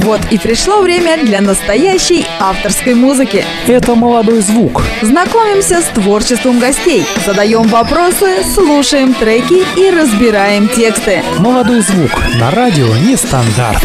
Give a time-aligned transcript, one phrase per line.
[0.00, 3.44] Вот и пришло время для настоящей авторской музыки.
[3.66, 4.82] Это молодой звук.
[5.02, 11.22] Знакомимся с творчеством гостей, задаем вопросы, слушаем треки и разбираем тексты.
[11.38, 13.84] Молодой звук на радио Нестандарт.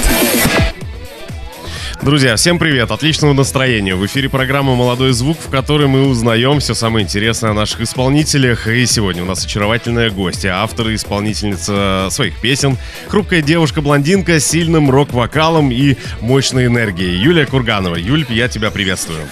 [2.06, 2.92] Друзья, всем привет!
[2.92, 3.96] Отличного настроения!
[3.96, 8.68] В эфире программа «Молодой звук», в которой мы узнаем все самое интересное о наших исполнителях.
[8.68, 12.78] И сегодня у нас очаровательная гостья, автор и исполнительница своих песен,
[13.08, 17.18] хрупкая девушка-блондинка с сильным рок-вокалом и мощной энергией.
[17.18, 17.96] Юлия Курганова.
[17.96, 19.28] Юль, я тебя приветствую.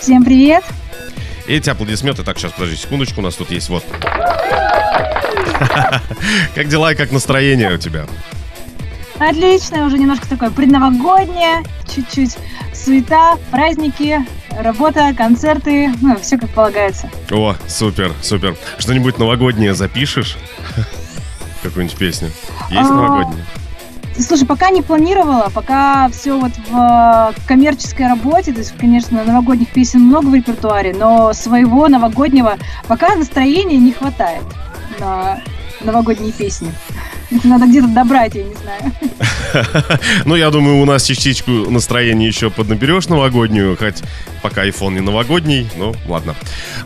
[0.00, 0.64] Всем привет!
[1.46, 2.24] Эти аплодисменты.
[2.24, 3.84] Так, сейчас, подожди секундочку, у нас тут есть вот.
[6.56, 8.06] Как дела и как настроение у тебя?
[9.18, 11.62] Отлично, уже немножко такое предновогоднее,
[11.92, 12.36] чуть-чуть
[12.74, 17.08] суета, праздники, работа, концерты, ну, все как полагается.
[17.30, 18.56] О, супер, супер.
[18.78, 20.36] Что-нибудь новогоднее запишешь?
[21.62, 22.30] Какую-нибудь песню?
[22.70, 23.44] Есть А, новогодняя?
[24.18, 30.00] Слушай, пока не планировала, пока все вот в коммерческой работе, то есть, конечно, новогодних песен
[30.00, 34.44] много в репертуаре, но своего новогоднего пока настроения не хватает
[34.98, 35.40] на
[35.80, 36.72] новогодние песни.
[37.30, 38.92] Это надо где-то добрать, я не знаю.
[40.24, 44.02] Ну, я думаю, у нас частичку настроения еще поднаберешь новогоднюю, хоть
[44.42, 46.34] пока iPhone не новогодний, ну, ладно.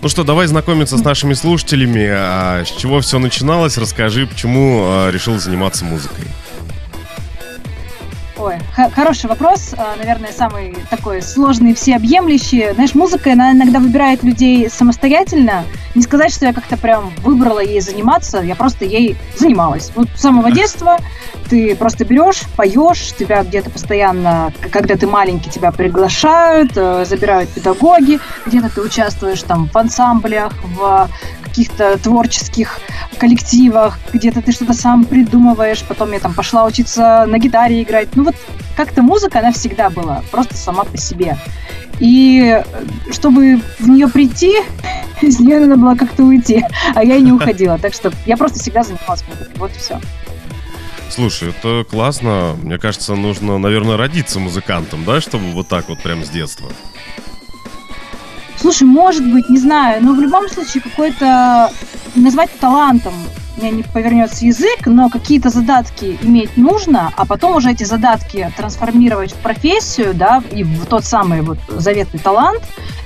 [0.03, 2.07] Ну что, давай знакомиться с нашими слушателями.
[2.11, 3.77] А, с чего все начиналось?
[3.77, 6.27] Расскажи, почему а, решил заниматься музыкой.
[8.41, 8.55] Ой,
[8.95, 12.73] хороший вопрос, а, наверное, самый такой сложный, всеобъемлющий.
[12.73, 15.65] Знаешь, музыка, она иногда выбирает людей самостоятельно.
[15.95, 19.93] Не сказать, что я как-то прям выбрала ей заниматься, я просто ей занималась.
[19.95, 20.97] Вот с самого детства
[21.51, 28.21] ты просто берешь, поешь, тебя где-то постоянно, когда ты маленький, тебя приглашают, э, забирают педагоги,
[28.47, 31.11] где-то ты участвуешь там в ансамблях, в
[31.51, 32.81] каких-то творческих
[33.19, 38.15] коллективах, где-то ты что-то сам придумываешь, потом я там пошла учиться на гитаре играть.
[38.15, 38.37] Ну вот
[38.77, 41.37] как-то музыка, она всегда была, просто сама по себе.
[41.99, 42.65] И э,
[43.13, 44.55] чтобы в нее прийти,
[45.21, 47.79] из нее надо было как-то уйти, а я и не уходила.
[47.79, 49.55] Так что я просто всегда занималась музыкой.
[49.57, 50.01] Вот и все.
[51.11, 52.57] Слушай, это классно.
[52.63, 56.71] Мне кажется, нужно, наверное, родиться музыкантом, да, чтобы вот так вот прям с детства.
[58.61, 61.73] Слушай, может быть, не знаю, но в любом случае какой-то
[62.15, 63.15] назвать талантом
[63.57, 69.33] меня не повернется язык, но какие-то задатки иметь нужно, а потом уже эти задатки трансформировать
[69.33, 72.63] в профессию, да, и в тот самый вот заветный талант,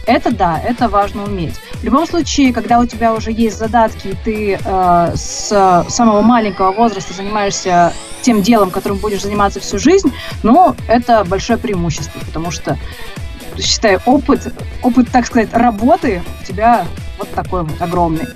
[0.07, 1.55] это да, это важно уметь.
[1.75, 6.73] В любом случае, когда у тебя уже есть задатки, и ты э, с самого маленького
[6.73, 10.13] возраста занимаешься тем делом, которым будешь заниматься всю жизнь,
[10.43, 12.79] ну, это большое преимущество, потому что
[13.59, 16.87] считай, опыт, опыт, так сказать, работы у тебя
[17.19, 18.27] вот такой вот огромный.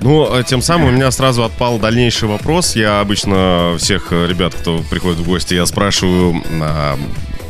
[0.00, 2.74] Ну, а тем самым у меня сразу отпал дальнейший вопрос.
[2.74, 6.98] Я обычно всех э, ребят, кто приходит в гости, я спрашиваю, а,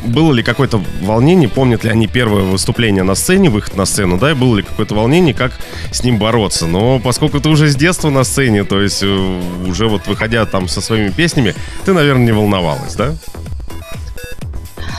[0.04, 4.32] было ли какое-то волнение, помнят ли они первое выступление на сцене, выход на сцену, да,
[4.32, 5.53] и было ли какое-то волнение, как
[5.92, 6.66] с ним бороться.
[6.66, 10.66] Но поскольку ты уже с детства на сцене, то есть э, уже вот выходя там
[10.66, 11.54] со своими песнями,
[11.84, 13.14] ты, наверное, не волновалась, да?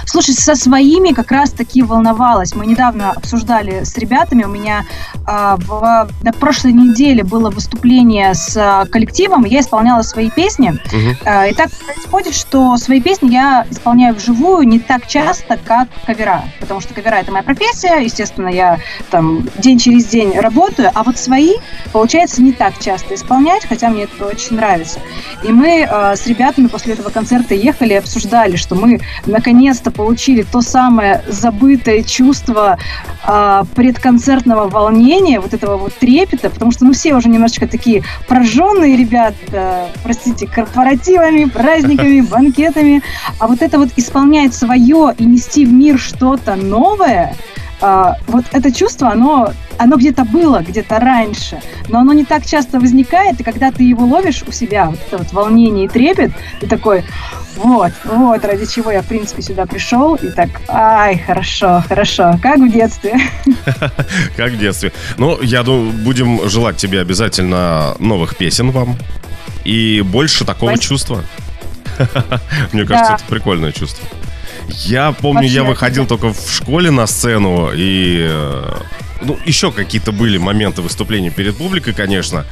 [0.06, 2.56] Слушай, со своими как раз таки волновалась.
[2.56, 4.44] Мы недавно обсуждали с ребятами.
[4.44, 4.86] У меня
[5.26, 9.46] а, в, на прошлой неделе было выступление с а, коллективом.
[9.46, 10.80] Я исполняла свои песни.
[10.92, 11.18] Мгм.
[11.26, 16.44] А, И так происходит, что свои песни я исполняю вживую не так часто, как кавера.
[16.60, 18.00] Потому что кавера это моя профессия.
[18.04, 18.80] Естественно, я
[19.10, 20.92] там день через день работаю.
[20.94, 21.56] А вот свои,
[21.92, 25.00] получается, не так часто исполнять, хотя мне это очень нравится.
[25.44, 30.44] И мы э, с ребятами после этого концерта ехали и обсуждали, что мы наконец-то получили
[30.44, 32.78] то самое забытое чувство
[33.28, 38.98] э, предконцертного волнения, вот этого вот трепета, потому что ну все уже немножечко такие прожженные
[38.98, 43.02] ребята, простите, корпоративами, праздниками, банкетами,
[43.40, 47.36] а вот это вот исполнять свое и нести в мир что-то новое,
[47.82, 51.60] а, вот это чувство, оно, оно где-то было, где-то раньше,
[51.90, 55.18] но оно не так часто возникает, и когда ты его ловишь у себя, вот это
[55.18, 57.04] вот волнение и трепет, ты такой,
[57.58, 62.60] вот, вот, ради чего я, в принципе, сюда пришел, и так, ай, хорошо, хорошо, как
[62.60, 63.20] в детстве.
[64.38, 64.92] Как в детстве.
[65.18, 68.96] Ну, я думаю, будем желать тебе обязательно новых песен вам.
[69.64, 70.84] И больше такого Спасибо.
[70.88, 71.24] чувства.
[72.72, 73.16] Мне кажется, Да.
[73.16, 74.08] это прикольное чувство.
[74.86, 78.26] Я помню, я Вообще, выходил только в школе на сцену, и...
[78.30, 78.74] э,
[79.22, 82.46] Ну, еще какие-то были моменты выступления перед публикой, конечно.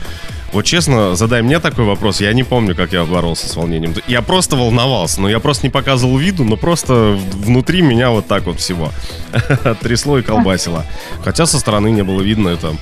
[0.51, 3.93] Вот честно, задай мне такой вопрос, я не помню, как я боролся с волнением.
[4.07, 8.45] Я просто волновался, но я просто не показывал виду, но просто внутри меня вот так
[8.45, 8.91] вот всего
[9.81, 10.85] трясло и колбасило.
[11.23, 12.75] Хотя со стороны не было видно, это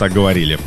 [0.00, 0.58] так говорили.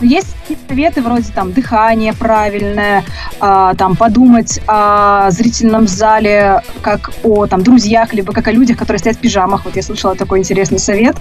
[0.00, 0.36] Есть
[0.68, 3.04] советы вроде там дыхание правильное,
[3.40, 8.98] а, там подумать о зрительном зале как о там друзьях, либо как о людях, которые
[8.98, 9.64] стоят в пижамах.
[9.64, 11.16] Вот я слышала такой интересный совет.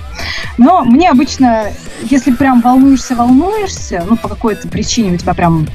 [0.57, 1.71] Но мне обычно,
[2.03, 5.67] если прям волнуешься, волнуешься, ну по какой-то причине у тебя прям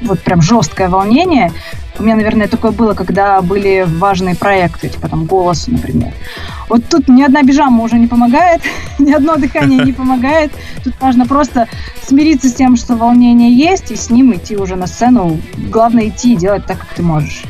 [0.00, 1.52] вот прям жесткое волнение.
[1.98, 6.12] У меня, наверное, такое было, когда были важные проекты, типа там «Голос», например.
[6.68, 8.62] Вот тут ни одна бижама уже не помогает,
[8.98, 10.52] ни одно дыхание не помогает.
[10.82, 11.68] Тут важно просто
[12.02, 15.38] смириться с тем, что волнение есть, и с ним идти уже на сцену.
[15.70, 17.44] Главное идти и делать так, как ты можешь.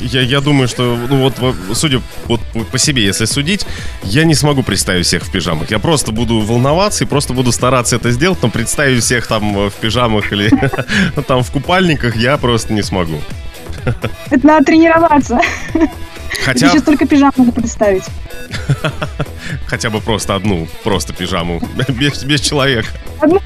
[0.00, 1.34] Я, я думаю, что, ну вот,
[1.74, 2.40] судя вот
[2.70, 3.66] по себе, если судить,
[4.02, 5.70] я не смогу представить всех в пижамах.
[5.70, 9.72] Я просто буду волноваться и просто буду стараться это сделать, но представить всех там в
[9.72, 10.50] пижамах или
[11.26, 13.20] там в купальниках я просто не смогу.
[14.30, 15.40] Это надо тренироваться.
[16.44, 16.68] Хотя...
[16.68, 18.04] сейчас только пижаму надо представить.
[19.66, 22.88] Хотя бы просто одну, просто пижаму, без, без человека.
[23.20, 23.40] Одну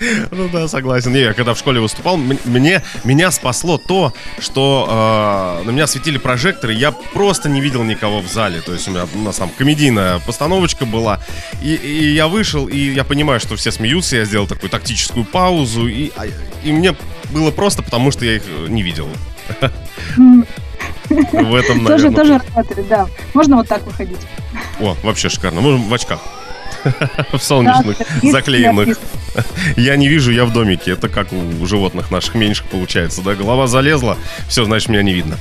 [0.30, 1.12] Ну да, согласен.
[1.12, 6.18] Не, я когда в школе выступал, мне, меня спасло то, что э, на меня светили
[6.18, 8.60] прожекторы, я просто не видел никого в зале.
[8.60, 11.20] То есть у меня у нас там комедийная постановочка была.
[11.62, 15.86] И, и я вышел, и я понимаю, что все смеются, я сделал такую тактическую паузу,
[15.86, 16.26] и, а,
[16.64, 16.94] и мне
[17.30, 19.08] было просто, потому что я их не видел.
[21.10, 21.86] В этом, наверное...
[21.86, 23.06] Тоже, тоже работает, да.
[23.34, 24.20] Можно вот так выходить.
[24.78, 25.60] О, вообще шикарно.
[25.60, 26.20] Можем в очках.
[27.32, 28.98] В солнечных, заклеенных.
[29.76, 30.92] Я не вижу, я в домике.
[30.92, 33.34] Это как у животных наших меньших получается, да?
[33.34, 34.16] Голова залезла,
[34.48, 35.36] все, значит, меня не видно.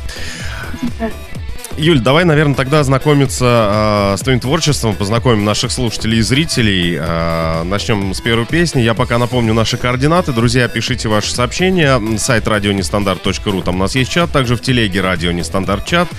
[1.80, 6.98] Юль, давай, наверное, тогда знакомиться э, с твоим творчеством, познакомим наших слушателей и зрителей.
[7.00, 8.82] Э, начнем с первой песни.
[8.82, 10.34] Я пока напомню наши координаты.
[10.34, 12.02] Друзья, пишите ваши сообщения.
[12.18, 14.30] Сайт радионестандарт.ру, там у нас есть чат.
[14.30, 16.10] Также в телеге радио нестандарт чат.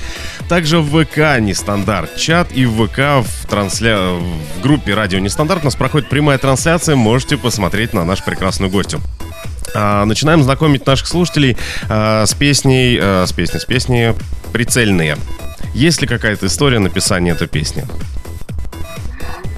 [0.48, 2.48] Также в ВК нестандарт чат.
[2.52, 3.98] И в ВК в, трансля...
[3.98, 6.96] в группе радио нестандарт у нас проходит прямая трансляция.
[6.96, 9.02] Можете посмотреть на нашу прекрасную гостью.
[9.74, 11.58] А, начинаем знакомить наших слушателей
[11.90, 14.14] а, с песней, а, с песней, с песней
[14.54, 15.18] «Прицельные».
[15.74, 17.84] Есть ли какая-то история написания этой песни?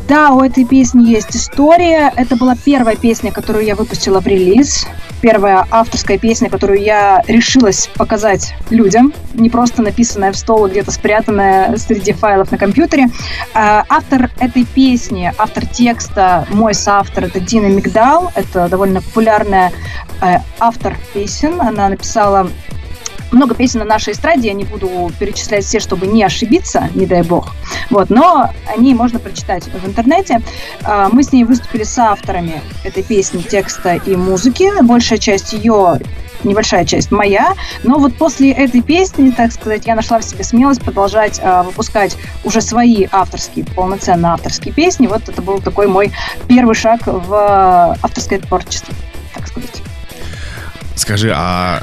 [0.08, 2.12] Да, у этой песни есть история.
[2.16, 4.86] Это была первая песня, которую я выпустила в релиз.
[5.22, 9.14] Первая авторская песня, которую я решилась показать людям.
[9.32, 13.06] Не просто написанная в стол, где-то спрятанная среди файлов на компьютере.
[13.54, 18.32] А, автор этой песни, автор текста, мой соавтор, это Дина Мигдал.
[18.34, 19.72] Это довольно популярная
[20.20, 21.58] э, автор песен.
[21.58, 22.50] Она написала
[23.32, 27.22] много песен на нашей эстраде, я не буду перечислять все, чтобы не ошибиться, не дай
[27.22, 27.54] бог.
[27.90, 30.42] Вот, но они можно прочитать в интернете.
[30.84, 34.70] А, мы с ней выступили с авторами этой песни, текста и музыки.
[34.82, 35.98] Большая часть ее
[36.44, 40.82] небольшая часть моя, но вот после этой песни, так сказать, я нашла в себе смелость
[40.82, 45.06] продолжать э, выпускать уже свои авторские, полноценно авторские песни.
[45.06, 46.12] Вот это был такой мой
[46.48, 48.92] первый шаг в авторское творчество,
[49.34, 49.82] так сказать.
[50.96, 51.80] Скажи, а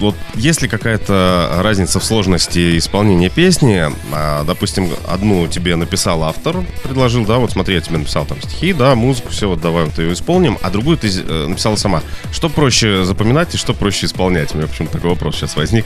[0.00, 3.84] вот есть ли какая-то разница в сложности исполнения песни?
[4.12, 8.72] А, допустим, одну тебе написал автор, предложил, да, вот смотри, я тебе написал там стихи,
[8.72, 12.02] да, музыку, все, вот давай вот ее исполним, а другую ты э, написала сама.
[12.32, 14.54] Что проще запоминать и что проще исполнять?
[14.54, 15.84] У меня почему-то такой вопрос сейчас возник.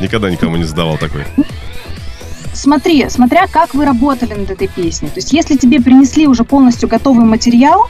[0.00, 1.24] Никогда никому не задавал такой.
[2.52, 5.08] Смотри, смотря как вы работали над этой песней.
[5.08, 7.88] То есть, если тебе принесли уже полностью готовый материал,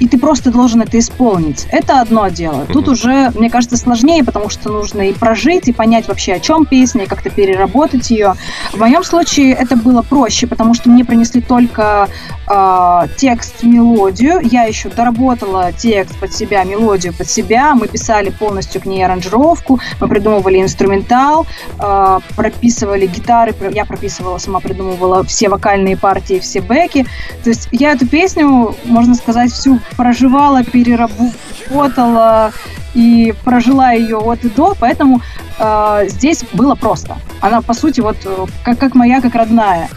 [0.00, 1.66] и ты просто должен это исполнить.
[1.70, 2.66] Это одно дело.
[2.66, 6.66] Тут уже, мне кажется, сложнее, потому что нужно и прожить, и понять вообще, о чем
[6.66, 8.34] песня, и как-то переработать ее.
[8.72, 12.08] В моем случае это было проще, потому что мне принесли только
[12.48, 14.40] э, текст, мелодию.
[14.42, 17.74] Я еще доработала текст под себя, мелодию под себя.
[17.74, 21.46] Мы писали полностью к ней аранжировку, мы придумывали инструментал,
[21.78, 27.06] э, прописывали гитары, я прописывала, сама придумывала все вокальные партии, все бэки.
[27.42, 32.52] То есть я эту песню, можно сказать, всю проживала, переработала
[32.94, 35.20] и прожила ее от и до, поэтому
[35.58, 37.16] э, здесь было просто.
[37.40, 39.88] Она, по сути, вот э, как, как моя, как родная.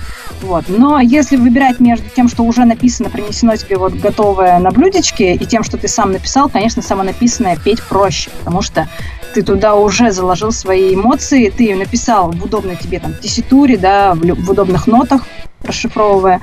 [0.42, 0.66] Вот.
[0.68, 5.46] Но если выбирать между тем, что уже написано, принесено тебе вот готовое на блюдечке, и
[5.46, 8.88] тем, что ты сам написал, конечно, самонаписанное петь проще, потому что
[9.34, 14.14] ты туда уже заложил свои эмоции, ты ее написал в удобной тебе там тесситуре, да,
[14.14, 15.26] в, в удобных нотах,
[15.64, 16.42] расшифровывая.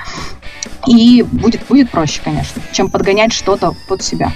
[0.86, 4.32] И будет, будет проще, конечно, чем подгонять что-то под себя.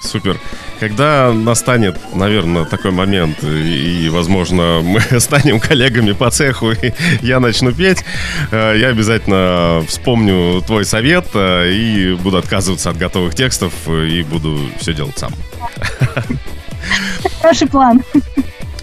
[0.00, 0.38] Супер.
[0.78, 7.40] Когда настанет, наверное, такой момент, и, и, возможно, мы станем коллегами по цеху, и я
[7.40, 8.04] начну петь,
[8.50, 14.58] э, я обязательно вспомню твой совет э, и буду отказываться от готовых текстов и буду
[14.78, 15.32] все делать сам.
[17.42, 18.02] Хороший план.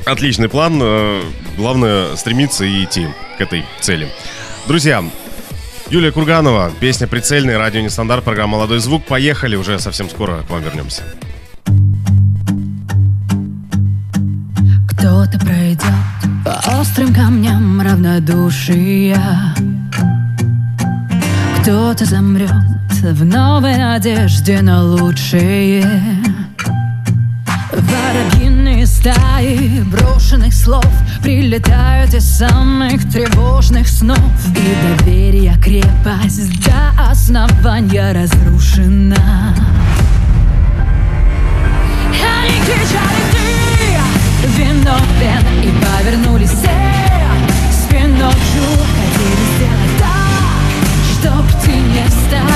[0.05, 0.79] Отличный план.
[0.81, 1.21] Э,
[1.57, 3.07] главное стремиться и идти
[3.37, 4.09] к этой цели.
[4.67, 5.03] Друзья,
[5.89, 9.05] Юлия Курганова, песня «Прицельный», радио «Нестандарт», программа «Молодой звук».
[9.05, 11.03] Поехали, уже совсем скоро к вам вернемся.
[14.89, 15.83] Кто-то пройдет
[16.43, 19.21] по острым камням равнодушия
[21.61, 22.51] Кто-то замрет
[23.03, 25.85] в новой надежде на лучшее
[27.71, 30.87] Воробьиные стаи брошенных слов
[31.25, 34.19] Прилетают из самых тревожных снов.
[34.55, 39.55] И доверие крепость до основания разрушена.
[42.11, 43.39] Они кричали ты
[44.55, 45.43] виновен!
[45.63, 46.69] И повернулись все
[47.71, 48.31] спиной
[49.01, 50.69] Хотели сделать так,
[51.11, 52.55] чтоб ты не стал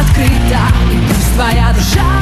[0.00, 2.19] открыта И пусть твоя душа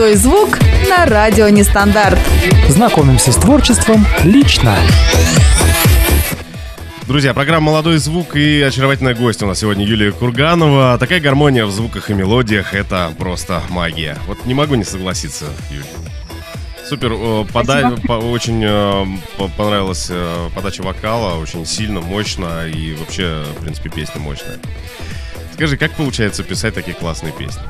[0.00, 2.18] Молодой звук на радио Нестандарт.
[2.70, 4.74] Знакомимся с творчеством лично.
[7.06, 10.96] Друзья, программа «Молодой звук» и очаровательная гость у нас сегодня Юлия Курганова.
[10.98, 14.16] Такая гармония в звуках и мелодиях– это просто магия.
[14.26, 15.84] Вот не могу не согласиться, Юлия.
[16.88, 19.04] Супер, э, пода- по- очень э,
[19.36, 24.56] по- понравилась э, подача вокала, очень сильно, мощно и вообще, в принципе, песня мощная.
[25.52, 27.60] Скажи, как получается писать такие классные песни?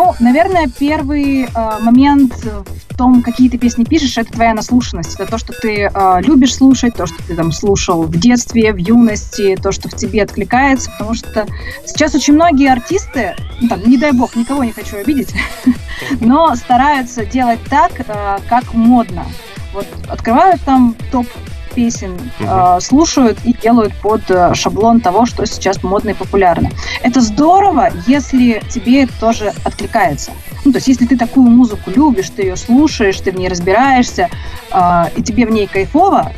[0.00, 1.48] Ну, наверное, первый э,
[1.82, 5.12] момент в том, какие ты песни пишешь, это твоя наслушанность.
[5.16, 8.78] Это то, что ты э, любишь слушать, то, что ты там слушал в детстве, в
[8.78, 10.90] юности, то, что в тебе откликается.
[10.92, 11.46] Потому что
[11.84, 15.34] сейчас очень многие артисты, ну, там, не дай бог, никого не хочу обидеть,
[16.22, 19.26] но стараются делать так, э, как модно.
[19.74, 21.26] Вот открывают там топ
[21.74, 26.70] песен, э, слушают и делают под э, шаблон того, что сейчас модно и популярно.
[27.02, 30.32] Это здорово, если тебе это тоже откликается.
[30.64, 34.28] Ну, то есть, если ты такую музыку любишь, ты ее слушаешь, ты в ней разбираешься,
[34.72, 36.32] э, и тебе в ней кайфово,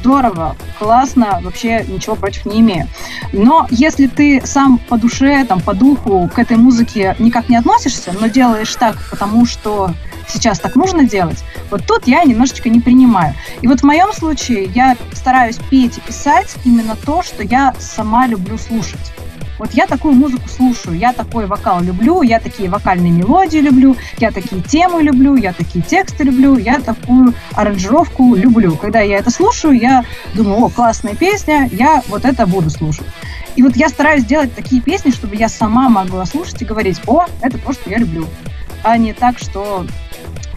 [0.00, 2.88] здорово, классно, вообще ничего против не имею.
[3.32, 8.14] Но если ты сам по душе, там, по духу к этой музыке никак не относишься,
[8.18, 9.90] но делаешь так, потому что
[10.28, 13.34] сейчас так нужно делать, вот тут я немножечко не принимаю.
[13.62, 18.26] И вот в моем случае я стараюсь петь и писать именно то, что я сама
[18.26, 19.12] люблю слушать.
[19.58, 24.30] Вот я такую музыку слушаю, я такой вокал люблю, я такие вокальные мелодии люблю, я
[24.30, 28.76] такие темы люблю, я такие тексты люблю, я такую аранжировку люблю.
[28.76, 33.06] Когда я это слушаю, я думаю, о, классная песня, я вот это буду слушать.
[33.56, 37.26] И вот я стараюсь делать такие песни, чтобы я сама могла слушать и говорить, о,
[37.40, 38.28] это то, что я люблю.
[38.84, 39.84] А не так, что,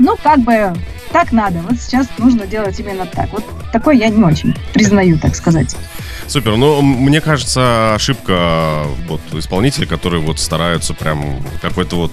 [0.01, 0.73] ну, как бы,
[1.11, 1.59] так надо.
[1.59, 3.31] Вот сейчас нужно делать именно так.
[3.31, 5.75] Вот такой я не очень признаю, так сказать.
[6.27, 6.57] Супер.
[6.57, 12.11] Ну, мне кажется, ошибка вот исполнителей, которые вот стараются прям какой-то вот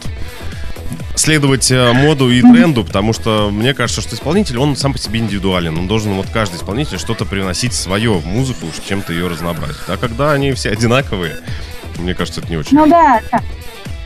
[1.15, 5.19] следовать э, моду и тренду, потому что мне кажется, что исполнитель, он сам по себе
[5.19, 5.77] индивидуален.
[5.77, 9.83] Он должен, вот каждый исполнитель, что-то привносить свое в музыку, чем-то ее разнообразить.
[9.89, 11.39] А когда они все одинаковые,
[11.99, 12.77] Мне кажется, это не очень.
[12.77, 13.43] Ну да, да.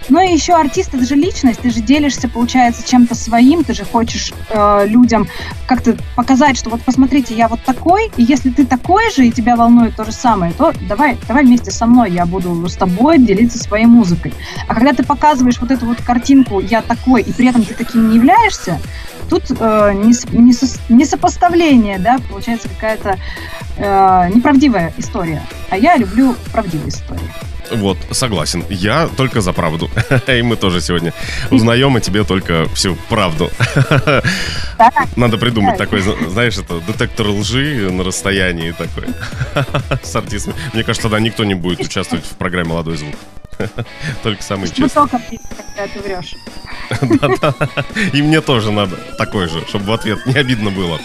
[0.09, 3.85] Ну и еще артист это же личность, ты же делишься, получается, чем-то своим, ты же
[3.85, 5.29] хочешь э, людям
[5.67, 9.57] как-то показать, что вот посмотрите, я вот такой, и если ты такой же, и тебя
[9.57, 13.59] волнует то же самое, то давай, давай вместе со мной, я буду с тобой делиться
[13.59, 14.35] своей музыкой.
[14.69, 18.11] А когда ты показываешь вот эту вот картинку «я такой», и при этом ты таким
[18.11, 18.81] не являешься,
[19.31, 23.19] тут э, нес- несос- несопоставление, да, получается какая-то
[23.77, 25.43] э, неправдивая история.
[25.71, 27.31] А я люблю правдивые истории.
[27.73, 28.65] Вот, согласен.
[28.69, 29.91] Я только за правду.
[30.27, 31.13] И мы тоже сегодня
[31.51, 33.51] узнаем о тебе только всю правду.
[35.17, 39.09] Надо придумать такой, зна- знаешь, это детектор лжи на расстоянии такой.
[40.03, 40.55] С артистами.
[40.73, 43.15] Мне кажется, тогда никто не будет участвовать в программе «Молодой звук».
[44.23, 44.89] Только честные.
[44.89, 46.35] только пить, когда ты врешь.
[47.21, 47.55] Да-да.
[48.13, 51.01] И мне тоже надо такой же, чтобы в ответ не обидно было.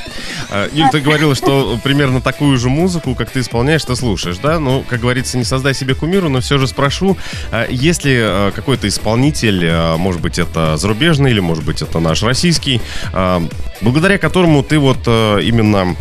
[0.50, 4.60] А, Юль, ты говорила, что примерно такую же музыку, как ты исполняешь, ты слушаешь, да?
[4.60, 7.18] Ну, как говорится, не создай себе кумиру, но все же спрошу,
[7.52, 12.24] а есть ли а, какой-то исполнитель, может быть, это зарубежный или, может быть, это наш
[12.24, 12.82] российский,
[13.82, 15.96] благодаря которому ты вот именно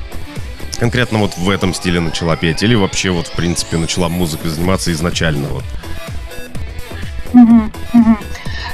[0.78, 4.92] конкретно вот в этом стиле начала петь или вообще вот, в принципе, начала музыкой заниматься
[4.92, 5.64] изначально вот?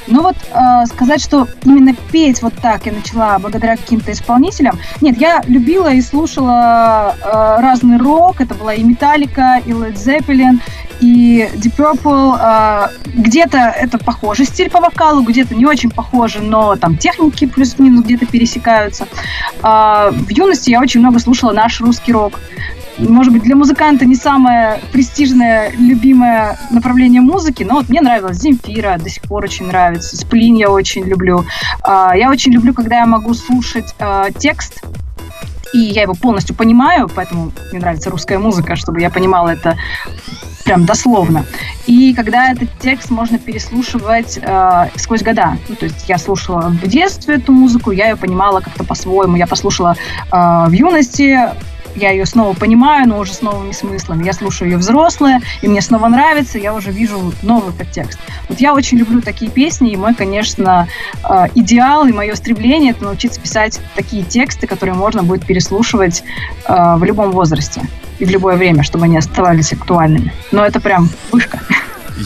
[0.08, 4.78] Ну вот э, сказать, что именно петь вот так я начала благодаря каким-то исполнителям.
[5.00, 8.40] Нет, я любила и слушала э, разный рок.
[8.40, 10.60] Это была и Металлика, и Led Zeppelin,
[11.02, 12.38] и Deep Purple.
[12.40, 18.04] Э, где-то это похожий стиль по вокалу, где-то не очень похоже, но там техники плюс-минус
[18.04, 19.06] где-то пересекаются.
[19.62, 22.38] А, в юности я очень много слушала наш русский рок
[22.98, 28.98] может быть, для музыканта не самое престижное, любимое направление музыки, но вот мне нравилась Земфира,
[28.98, 31.44] до сих пор очень нравится, Сплин я очень люблю.
[31.82, 34.84] А, Я очень люблю, когда я могу слушать а, текст,
[35.72, 39.78] и я его полностью понимаю, поэтому мне нравится русская музыка, чтобы я понимала это
[40.64, 41.44] прям дословно.
[41.86, 45.58] И когда этот текст можно переслушивать э, сквозь года.
[45.68, 49.36] Ну, то есть я слушала в детстве эту музыку, я ее понимала как-то по-своему.
[49.36, 50.36] Я послушала э,
[50.68, 51.38] в юности,
[51.94, 54.24] я ее снова понимаю, но уже с новыми смыслами.
[54.24, 58.18] Я слушаю ее взрослая, и мне снова нравится, я уже вижу новый подтекст.
[58.48, 60.88] Вот я очень люблю такие песни, и мой, конечно,
[61.28, 66.22] э, идеал и мое стремление это научиться писать такие тексты, которые можно будет переслушивать
[66.66, 67.82] э, в любом возрасте
[68.18, 70.32] и в любое время, чтобы они оставались актуальными.
[70.52, 71.60] Но это прям вышка.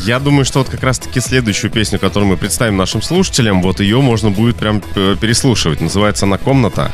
[0.05, 4.01] Я думаю, что вот как раз-таки следующую песню, которую мы представим нашим слушателям, вот ее
[4.01, 5.81] можно будет прям э, переслушивать.
[5.81, 6.93] Называется она «Комната».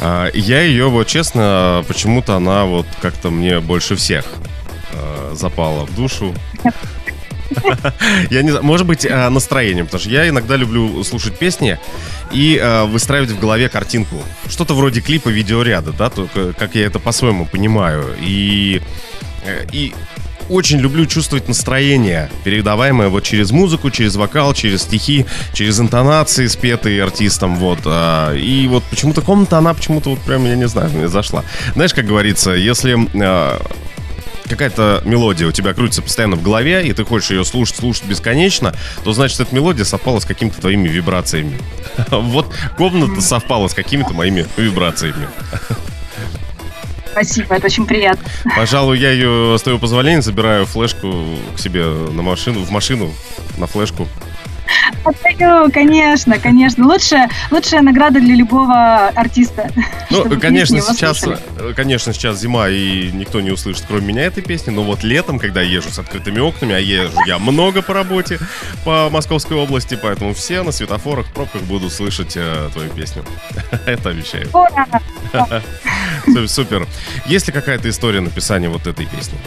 [0.00, 4.24] А, Я ее, вот честно, почему-то она вот как-то мне больше всех
[4.92, 6.34] э, запала в душу.
[8.30, 11.78] Я не знаю, может быть, э, настроением, потому что я иногда люблю слушать песни
[12.32, 14.22] и выстраивать в голове картинку.
[14.48, 16.10] Что-то вроде клипа видеоряда, да,
[16.56, 18.16] как я это по-своему понимаю.
[18.20, 18.80] И,
[19.44, 19.92] э, и
[20.50, 27.02] очень люблю чувствовать настроение, передаваемое вот через музыку, через вокал, через стихи, через интонации, спетые
[27.02, 27.78] артистом, вот.
[27.84, 31.44] а, И вот почему-то комната, она почему-то вот прям, я не знаю, мне зашла.
[31.74, 33.62] Знаешь, как говорится, если а,
[34.50, 38.74] какая-то мелодия у тебя крутится постоянно в голове, и ты хочешь ее слушать, слушать бесконечно,
[39.04, 41.56] то значит, эта мелодия совпала с какими-то твоими вибрациями.
[42.10, 45.28] Вот комната совпала с какими-то моими вибрациями.
[47.12, 48.24] Спасибо, это очень приятно.
[48.56, 53.12] Пожалуй, я ее, с твоего позволения, забираю флешку к себе на машину, в машину,
[53.58, 54.08] на флешку.
[55.04, 56.86] Отдаю, конечно, конечно.
[56.86, 59.70] Лучшая, лучшая награда для любого артиста.
[60.10, 61.72] Ну, конечно, сейчас, слушали.
[61.74, 64.70] конечно, сейчас зима, и никто не услышит, кроме меня, этой песни.
[64.70, 68.38] Но вот летом, когда я езжу с открытыми окнами, а езжу я много по работе
[68.84, 73.24] по Московской области, поэтому все на светофорах, пробках будут слышать э, твою песню.
[73.86, 74.48] Это обещаю.
[76.48, 76.86] Супер.
[77.26, 79.38] Есть ли какая-то история написания вот этой песни?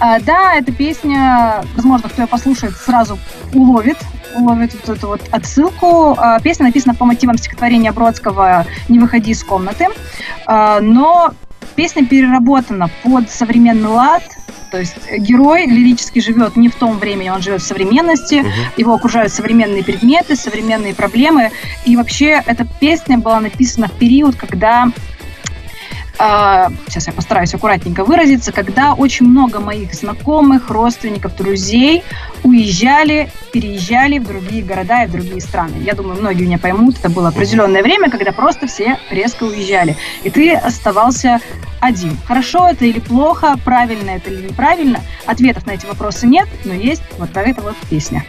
[0.00, 3.18] А, да, эта песня, возможно, кто ее послушает, сразу
[3.52, 3.96] уловит,
[4.36, 6.14] уловит вот эту вот отсылку.
[6.16, 9.86] А, песня написана по мотивам стихотворения Бродского «Не выходи из комнаты»,
[10.46, 11.32] А, но
[11.74, 14.22] песня переработана под современный лад,
[14.70, 18.50] то есть герой лирически живет не в том времени, он живет в современности, Мгм.
[18.76, 21.50] его окружают современные предметы, современные проблемы.
[21.86, 24.88] И вообще эта песня была написана в период, когда
[26.18, 32.02] сейчас я постараюсь аккуратненько выразиться, когда очень много моих знакомых, родственников, друзей
[32.42, 35.76] уезжали, переезжали в другие города и в другие страны.
[35.80, 40.30] Я думаю, многие меня поймут, это было определенное время, когда просто все резко уезжали, и
[40.30, 41.40] ты оставался
[41.80, 42.16] один.
[42.26, 47.02] Хорошо это или плохо, правильно это или неправильно, ответов на эти вопросы нет, но есть
[47.18, 48.24] вот эта вот песня.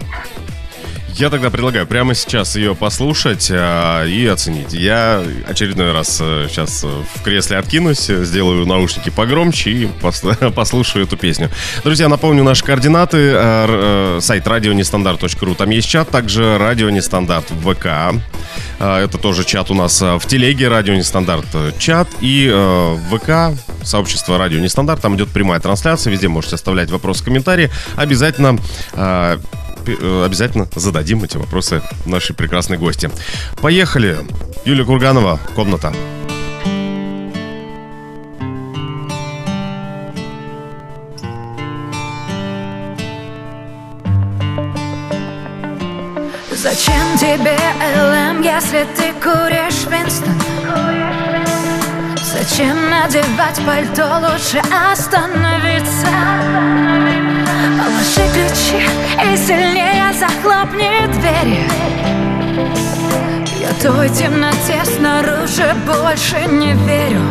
[1.19, 4.71] Я тогда предлагаю прямо сейчас ее послушать а, и оценить.
[4.71, 11.03] Я очередной раз а, сейчас а, в кресле откинусь, сделаю наушники погромче и пос- послушаю
[11.03, 11.49] эту песню.
[11.83, 13.33] Друзья, напомню наши координаты.
[13.35, 15.55] А, э, сайт радионестандарт.ру.
[15.55, 17.87] Там есть чат, также радио нестандарт в ВК.
[18.79, 22.93] А, это тоже чат у нас а, в телеге радио нестандарт э, чат и э,
[22.93, 25.01] в ВК сообщество радио нестандарт.
[25.01, 26.11] Там идет прямая трансляция.
[26.11, 27.69] Везде можете оставлять вопросы, комментарии.
[27.97, 28.57] Обязательно
[28.93, 33.09] а, э, обязательно зададим эти вопросы нашей прекрасной гости.
[33.61, 34.17] Поехали.
[34.65, 35.93] Юлия Курганова, комната.
[46.51, 47.57] Зачем тебе
[47.95, 51.08] ЛМ, если ты куришь Винстон?
[52.39, 54.61] Зачем надевать пальто, лучше?
[54.91, 56.07] Остановиться.
[57.77, 58.87] Положи ключи
[59.21, 61.67] и сильнее захлопни двери.
[63.59, 67.21] Я той темноте снаружи больше не верю.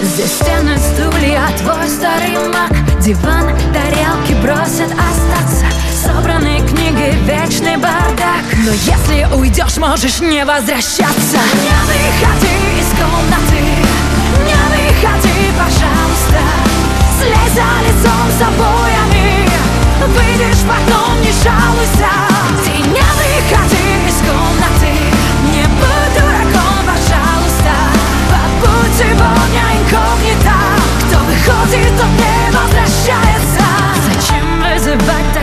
[0.00, 2.70] Здесь стены, стулья, твой старый маг.
[3.00, 8.44] Диван, тарелки просят остаться Собранные книги, вечный бардак.
[8.64, 11.38] Но если уйдешь, можешь не возвращаться.
[11.64, 13.62] Не выходи из комнаты
[14.44, 16.42] Не выходи, пожалуйста.
[17.18, 19.48] Слезь за лицом с обоями
[20.14, 22.10] Выйдешь, потом не жалуйся.
[22.64, 24.92] Ты не выходи из комнаты
[25.52, 27.74] Не будь дураком, пожалуйста.
[28.28, 30.56] Побудь сегодня инкогнито.
[31.08, 33.64] Кто выходит, тот не возвращается.
[34.06, 35.33] Зачем вызывать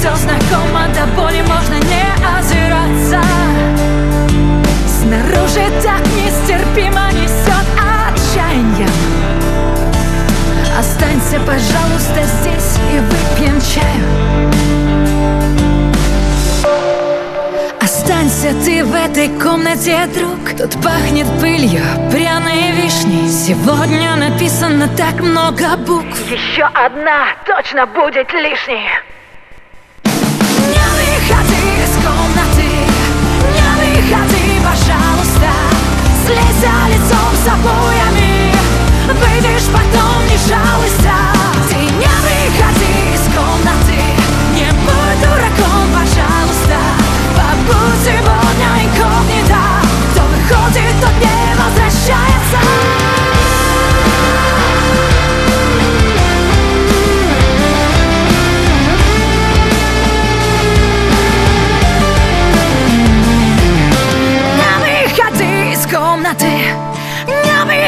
[0.00, 2.06] все знакомо, до боли можно не
[2.38, 3.20] озираться.
[4.88, 8.88] Снаружи так нестерпимо несет отчаянием
[10.78, 14.06] Останься, пожалуйста, здесь и выпьем чаю.
[17.78, 20.56] Останься ты в этой комнате, друг.
[20.56, 23.28] Тут пахнет пылью, пряной вишней.
[23.28, 26.30] Сегодня написано так много букв.
[26.30, 28.88] Еще одна точно будет лишней.
[36.60, 38.54] За лицом с обоями.
[39.06, 41.16] Выйдешь, потом не жалуйся.
[41.70, 43.98] Ты не выходи из комнаты.
[44.54, 46.78] Не будь дураком, пожалуйста.
[47.34, 49.62] Побудь сегодня инкогнито.
[50.12, 51.29] Кто выходит, тот не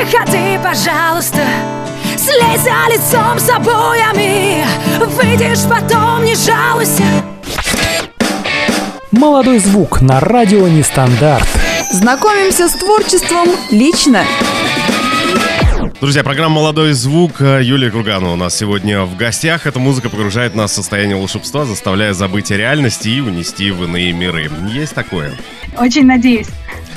[0.05, 1.47] выходи, пожалуйста
[2.17, 4.65] Слезь за лицом с обоями
[4.99, 7.05] Выйдешь, потом не жалуйся
[9.11, 11.47] Молодой звук на радио Нестандарт.
[11.93, 14.25] Знакомимся с творчеством лично.
[16.01, 19.67] Друзья, программа «Молодой звук» Юлия Курганова у нас сегодня в гостях.
[19.67, 24.13] Эта музыка погружает нас в состояние волшебства, заставляя забыть о реальности и унести в иные
[24.13, 24.51] миры.
[24.73, 25.33] Есть такое?
[25.79, 26.49] Очень надеюсь.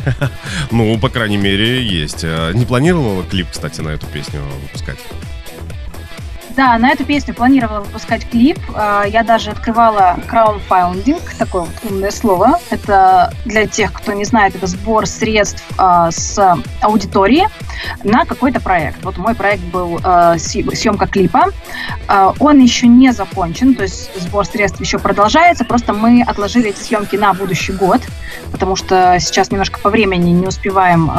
[0.71, 2.23] Ну, по крайней мере, есть.
[2.23, 4.99] А Не планировала клип, кстати, на эту песню выпускать?
[6.55, 8.57] Да, на эту песню планировала выпускать клип.
[8.73, 12.59] А, Я даже открывала краудфандинг, такое вот умное слово.
[12.69, 17.49] Это для тех, кто не знает, это сбор средств а, с аудитории
[18.05, 19.03] на какой-то проект.
[19.03, 21.47] Вот мой проект был а, съ- съемка клипа.
[22.39, 25.65] Он еще не закончен, то есть сбор средств еще продолжается.
[25.65, 28.01] Просто мы отложили эти съемки на будущий год,
[28.51, 31.11] потому что сейчас немножко по времени не успеваем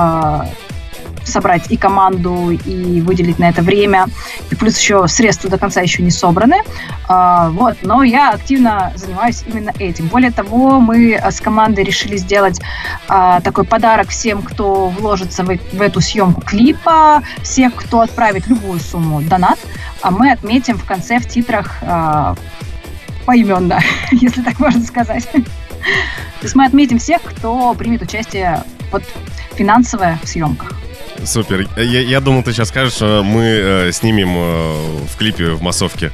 [1.26, 4.06] собрать и команду, и выделить на это время.
[4.50, 6.62] И плюс еще средства до конца еще не собраны.
[7.08, 10.08] А, вот, но я активно занимаюсь именно этим.
[10.08, 12.60] Более того, мы а, с командой решили сделать
[13.08, 19.22] а, такой подарок всем, кто вложится в, эту съемку клипа, всех, кто отправит любую сумму
[19.22, 19.58] донат,
[20.02, 21.82] а мы отметим в конце в титрах
[23.24, 23.80] поименно,
[24.12, 25.28] если так можно сказать.
[25.32, 29.02] То есть мы отметим всех, кто примет участие вот
[29.54, 30.72] финансовое в съемках.
[31.24, 31.66] Супер.
[31.76, 36.12] Я, я думал, ты сейчас скажешь, мы э, снимем э, в клипе в массовке.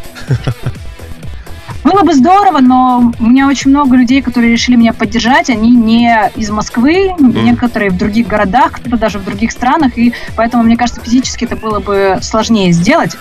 [1.84, 5.50] Было бы здорово, но у меня очень много людей, которые решили меня поддержать.
[5.50, 10.62] Они не из Москвы, некоторые в других городах, кто-то даже в других странах, и поэтому,
[10.62, 13.16] мне кажется, физически это было бы сложнее сделать.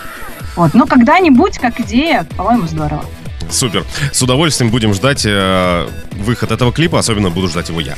[0.56, 0.74] Вот.
[0.74, 3.04] Но когда-нибудь, как идея, по-моему, здорово.
[3.50, 3.86] Супер.
[4.12, 7.96] С удовольствием будем ждать э, выход этого клипа, особенно буду ждать его я.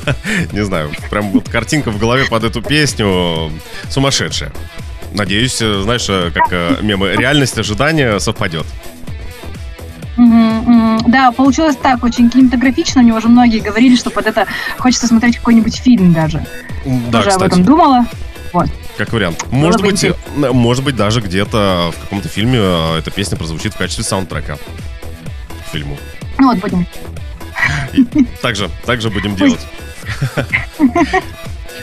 [0.52, 3.52] Не знаю, прям вот картинка в голове под эту песню
[3.90, 4.52] сумасшедшая.
[5.12, 8.66] надеюсь, э, знаешь, э, как э, мемы, реальность ожидания совпадет.
[10.16, 13.00] Да, получилось так, очень кинематографично.
[13.00, 14.46] У него же многие говорили, что под это
[14.78, 16.46] хочется смотреть какой-нибудь фильм даже.
[17.10, 18.06] Да, Уже об этом думала.
[18.96, 19.44] Как вариант.
[19.50, 23.74] Может бы быть, э, может быть, даже где-то в каком-то фильме э, эта песня прозвучит
[23.74, 25.98] в качестве саундтрека к фильму.
[26.38, 26.86] Ну вот, будем.
[28.40, 29.60] Также, также будем делать.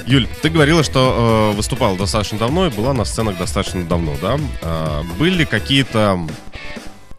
[0.06, 4.40] Юль, ты говорила, что э, выступала достаточно давно и была на сценах достаточно давно, да?
[4.62, 6.28] А, были какие-то,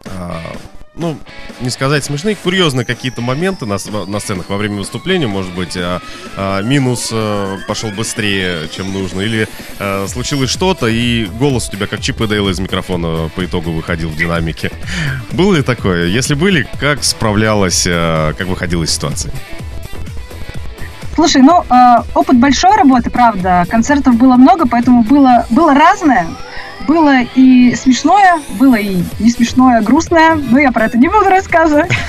[0.05, 0.41] а,
[0.95, 1.17] ну,
[1.59, 6.01] не сказать смешные, курьезные какие-то моменты на, на сценах во время выступления, может быть, а,
[6.37, 9.47] а, минус э, пошел быстрее, чем нужно, или
[9.79, 13.71] э, случилось что-то, и голос у тебя как Чип и Дейл из микрофона по итогу
[13.71, 14.71] выходил в динамике.
[15.31, 16.05] Было ли такое?
[16.05, 19.31] Если были, как справлялась, э, как выходила из ситуации?
[21.15, 21.63] Слушай, ну,
[22.15, 23.67] опыт большой работы, правда.
[23.69, 26.27] Концертов было много, поэтому было, было разное.
[26.87, 31.29] Было и смешное, было и не смешное, а грустное, но я про это не буду
[31.29, 31.91] рассказывать.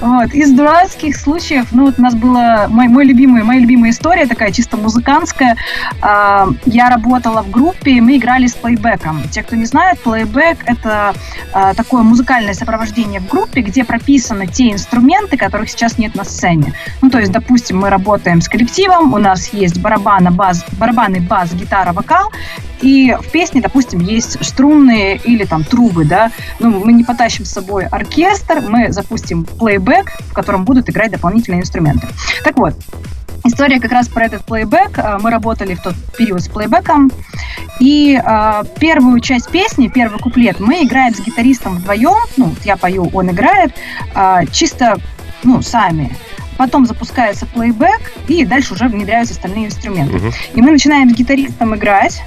[0.00, 0.32] Вот.
[0.32, 4.50] Из дурацких случаев, ну, вот у нас была мой, мой любимый, моя любимая история, такая
[4.50, 5.56] чисто музыкантская.
[6.00, 9.22] А, Я работала в группе, и мы играли с плейбеком.
[9.30, 11.12] Те, кто не знает, плейбек— это
[11.52, 16.72] а, такое музыкальное сопровождение в группе, где прописаны те инструменты, которых сейчас нет на сцене.
[17.02, 21.52] Ну, то есть, допустим, мы работаем с коллективом, у нас есть барабаны, бас, барабаны, бас,
[21.52, 22.30] гитара, вокал,
[22.82, 27.50] и в песне, допустим, есть струнные или там трубы, да, ну, мы не потащим с
[27.50, 32.08] собой оркестр, мы запустим плейбэк, в котором будут играть дополнительные инструменты.
[32.44, 32.74] Так вот,
[33.42, 34.98] История как раз про этот плейбэк.
[34.98, 37.10] А, Мы работали в тот период с плейбэком.
[37.78, 42.18] И а, первую часть песни, первый куплет, мы играем с гитаристом вдвоем.
[42.36, 43.72] Ну, я пою, он играет.
[44.14, 44.98] а, чисто,
[45.42, 46.14] ну, сами.
[46.58, 50.16] Потом запускается плейбэк, и дальше уже внедряются остальные инструменты.
[50.16, 50.32] Мгм.
[50.54, 52.22] И мы начинаем с гитаристом играть.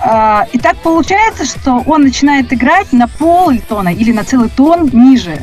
[0.00, 4.88] А, И так получается, что он начинает играть на пол тона или на целый тон
[4.92, 5.40] ниже.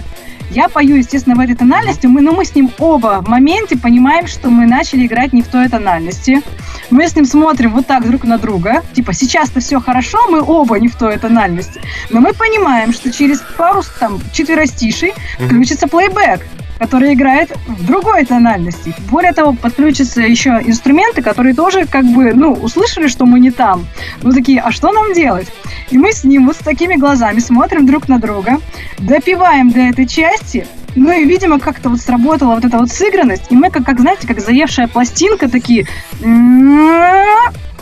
[0.50, 4.28] Я пою, естественно, в этой тональности, мы, но мы с ним оба в моменте понимаем,
[4.28, 6.42] что мы начали играть не в той тональности.
[6.90, 8.82] Мы с ним смотрим вот так друг на друга.
[8.94, 11.82] Типа, сейчас-то все хорошо, мы оба не в той тональности.
[12.10, 16.42] Но мы понимаем, что через пару там четверостишей включится плейбэк
[16.78, 18.94] который играет в другой тональности.
[19.10, 23.86] Более того, подключатся еще инструменты, которые тоже как бы, ну, услышали, что мы не там.
[24.22, 25.48] Ну, такие, а что нам делать?
[25.90, 28.60] И мы с ним вот с такими глазами смотрим друг на друга,
[29.00, 33.56] допиваем до этой части, ну и, видимо, как-то вот сработала вот эта вот сыгранность, и
[33.56, 35.86] мы, как, как знаете, как заевшая пластинка, такие,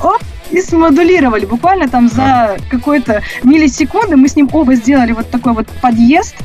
[0.01, 1.45] оп, и смодулировали.
[1.45, 6.35] Буквально там за какой-то миллисекунды мы с ним оба сделали вот такой вот подъезд,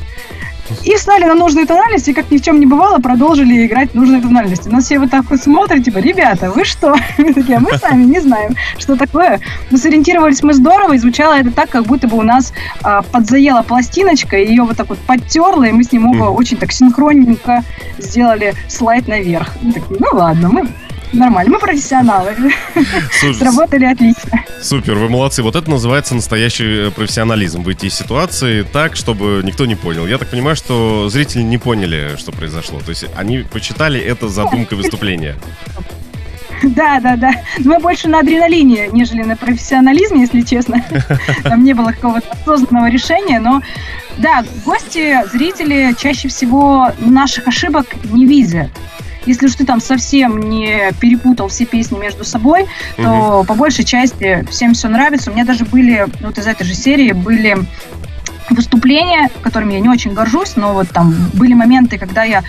[0.85, 3.94] и встали на нужные тональности, и как ни в чем не бывало, продолжили играть в
[3.94, 4.68] нужные тональности.
[4.68, 6.94] Нас все вот так вот смотрят, типа, ребята, вы что?
[7.18, 9.40] Мы такие, «А мы сами не знаем, что такое.
[9.70, 12.52] Но сориентировались мы здорово, и звучало это так, как будто бы у нас
[12.83, 16.37] а, подзаела пластиночка, и ее вот так вот подтерла, и мы с ним оба Мгм.
[16.37, 17.62] очень так синхронненько
[17.98, 19.54] сделали слайд наверх.
[19.62, 20.68] Мы такие, ну ладно, мы
[21.12, 22.35] нормально, мы профессионалы.
[23.20, 24.44] Слушай, Сработали отлично.
[24.62, 25.42] Супер, вы молодцы.
[25.42, 27.62] Вот это называется настоящий э, профессионализм.
[27.62, 30.07] Выйти из ситуации так, чтобы никто не понял.
[30.07, 32.81] Я так понимаю, что зрители не поняли, что произошло.
[32.81, 35.37] То есть они почитали это задумкой выступления.
[36.62, 37.33] Да, да, да.
[37.59, 40.85] Мы больше на адреналине, нежели на профессионализме, если честно.
[41.42, 43.62] Там не было какого-то осознанного решения, но
[44.18, 48.70] да, гости, зрители чаще всего наших ошибок не видят.
[49.26, 54.46] Если уж ты там совсем не перепутал все песни между собой, то по большей части
[54.50, 55.30] всем все нравится.
[55.30, 57.59] У меня даже были, вот из этой же серии были
[58.50, 62.42] выступления, которыми я не очень горжусь, но вот там были моменты, когда я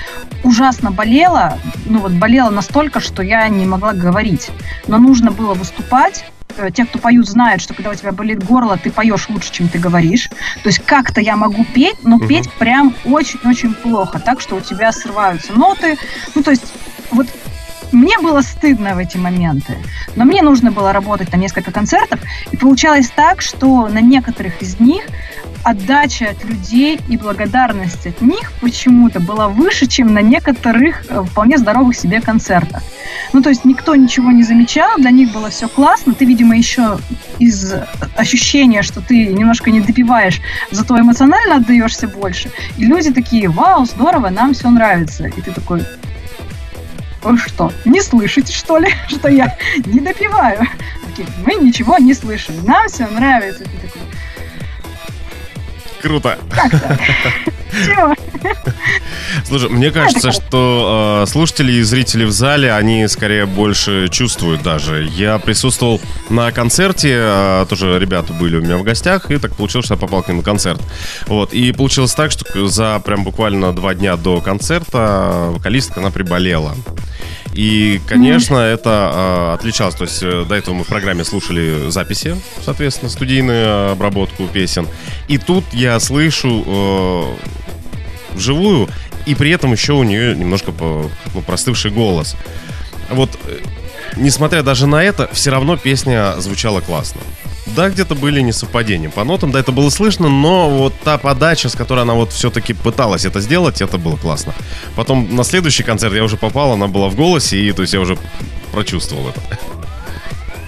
[0.44, 4.50] ужасно болела, ну вот болела настолько, что я не могла говорить.
[4.88, 6.26] Но нужно было выступать.
[6.58, 9.68] Э, Те, кто поют, знают, что когда у тебя болит горло, ты поешь лучше, чем
[9.68, 10.30] ты говоришь.
[10.64, 12.28] То есть как-то я могу петь, но Мгм.
[12.28, 15.98] петь прям очень-очень плохо, так что у тебя срываются ноты.
[16.36, 16.74] Ну, то есть
[17.12, 17.28] вот
[17.92, 19.78] мне было стыдно в эти моменты,
[20.16, 22.20] но мне нужно было работать на несколько концертов,
[22.52, 25.04] и получалось так, что на некоторых из них
[25.64, 31.58] отдача от людей и благодарность от них почему-то была выше, чем на некоторых э, вполне
[31.58, 32.82] здоровых себе концертах.
[33.34, 36.14] Ну, то есть никто ничего не замечал, для них было все классно.
[36.14, 36.98] Ты, видимо, еще
[37.40, 37.74] из
[38.16, 42.52] ощущения, что ты немножко не допиваешь, зато эмоционально отдаешься больше.
[42.78, 45.28] И люди такие, вау, здорово, нам все нравится.
[45.28, 45.84] И ты такой,
[47.24, 50.68] вы что, не слышите, что ли, что я не допиваю?
[51.08, 53.64] Такие, мы ничего не слышим, нам все нравится.
[53.64, 54.02] Ты такой,
[56.02, 56.38] Круто.
[59.46, 65.08] Слушай, мне кажется, что э, слушатели и зрители в зале, они скорее больше чувствуют даже.
[65.16, 69.86] Я присутствовал на концерте, э, тоже ребята были у меня в гостях, и так получилось,
[69.86, 70.82] что я попал к ним на концерт.
[71.28, 76.76] Вот, и получилось так, что за прям буквально два дня до концерта вокалистка, она приболела.
[77.54, 79.96] И, конечно, это э, отличалось.
[79.96, 84.88] То есть э, до этого мы в программе слушали записи, соответственно, студийную обработку песен.
[85.28, 88.88] И тут я слышу э, вживую,
[89.26, 92.36] и при этом еще у нее немножко ну, простывший голос.
[93.10, 93.60] Вот, э,
[94.16, 97.22] несмотря даже на это, все равно песня звучала классно.
[97.68, 101.76] Да, где-то были несовпадения по нотам, да, это было слышно, но вот та подача, с
[101.76, 104.54] которой она вот все-таки пыталась это сделать, это было классно.
[104.96, 108.00] Потом на следующий концерт я уже попал, она была в голосе, и то есть я
[108.02, 108.18] уже
[108.74, 109.42] прочувствовал это.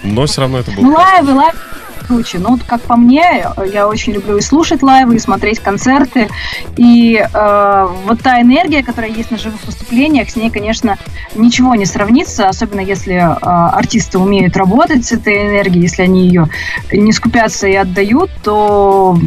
[0.03, 1.59] Но все равно это было Ну, лайвы, лайвы
[2.03, 2.39] круче.
[2.39, 6.29] Ну, вот как по мне, я очень люблю и слушать лайвы, и смотреть концерты.
[6.77, 10.97] И э, вот та энергия, которая есть на живых выступлениях, с ней, конечно,
[11.35, 16.49] ничего не сравнится, особенно если э, артисты умеют работать с этой энергией, если они ее
[16.91, 19.17] не скупятся и отдают, то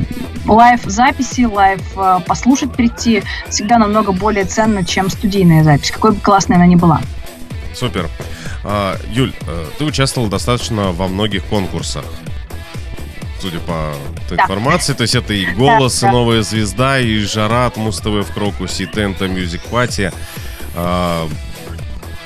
[0.47, 6.21] live записи, live э, послушать прийти всегда намного более ценно, чем студийная запись, какой бы
[6.21, 7.01] классной она ни была.
[7.75, 8.09] Супер.
[8.65, 12.05] А, Юль, э, ты участвовал достаточно во многих конкурсах.
[13.47, 13.93] Судя по
[14.29, 14.43] той Да.
[14.43, 16.17] информации, то есть это и «Голос», Да, и да.
[16.17, 20.13] «Новая звезда», и «Жара» от Муз-ТВ в Крокусе, и «Тента Music Party».
[20.75, 21.29] А,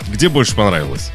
[0.09, 1.13] Где больше понравилось?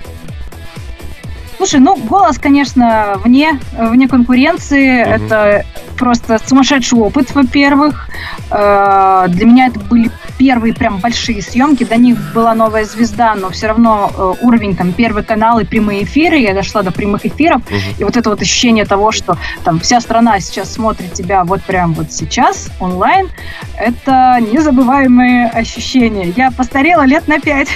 [1.58, 5.04] Слушай, ну, голос, конечно, вне, вне конкуренции.
[5.04, 5.26] Мгм.
[5.26, 5.66] Это
[5.98, 8.08] просто сумасшедший опыт, во-первых.
[8.52, 10.12] Э, Для меня это были
[10.46, 11.84] первые прям большие съемки.
[11.86, 16.04] До них была новая звезда, но все равно э, уровень там первый канал и прямые
[16.04, 16.38] эфиры.
[16.38, 17.64] Я дошла до прямых эфиров.
[17.68, 17.80] Мгм.
[17.98, 21.96] И вот это вот ощущение того, что там вся страна сейчас смотрит тебя вот прям
[21.96, 23.28] вот сейчас онлайн,
[23.76, 26.32] это незабываемые ощущения.
[26.38, 27.70] Я постарела лет на пять.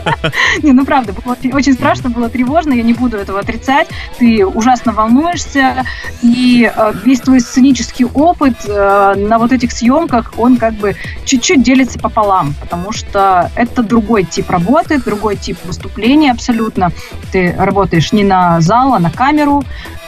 [0.62, 3.88] Не, ну правда, было очень- очень страшно, было тревожно, я не буду этого отрицать.
[4.18, 5.84] Ты ужасно волнуешься,
[6.22, 11.62] и э, весь твой сценический опыт э, на вот этих съемках, он как бы чуть-чуть
[11.62, 16.92] делится пополам, потому что это другой тип работы, другой тип выступления абсолютно.
[17.32, 19.64] Ты работаешь не на зал, а на камеру,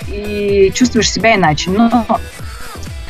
[0.06, 1.70] и чувствуешь себя иначе.
[1.70, 2.06] Но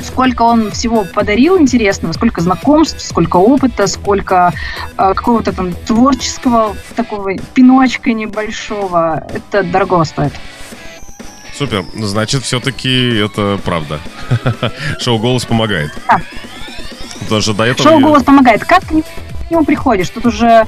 [0.00, 4.54] сколько он всего подарил интересного, сколько знакомств, сколько опыта, сколько
[4.96, 10.32] э, какого-то там творческого такого пиночка небольшого, это дорого стоит.
[11.54, 11.84] Супер.
[11.94, 13.98] Значит, все-таки это правда.
[15.00, 15.90] Шоу «Голос» помогает.
[16.08, 16.20] Да.
[17.28, 17.88] Потому что до этого...
[17.88, 18.64] Шоу «Голос» помогает.
[18.64, 18.92] Как к
[19.50, 20.08] нему приходишь?
[20.10, 20.66] Тут уже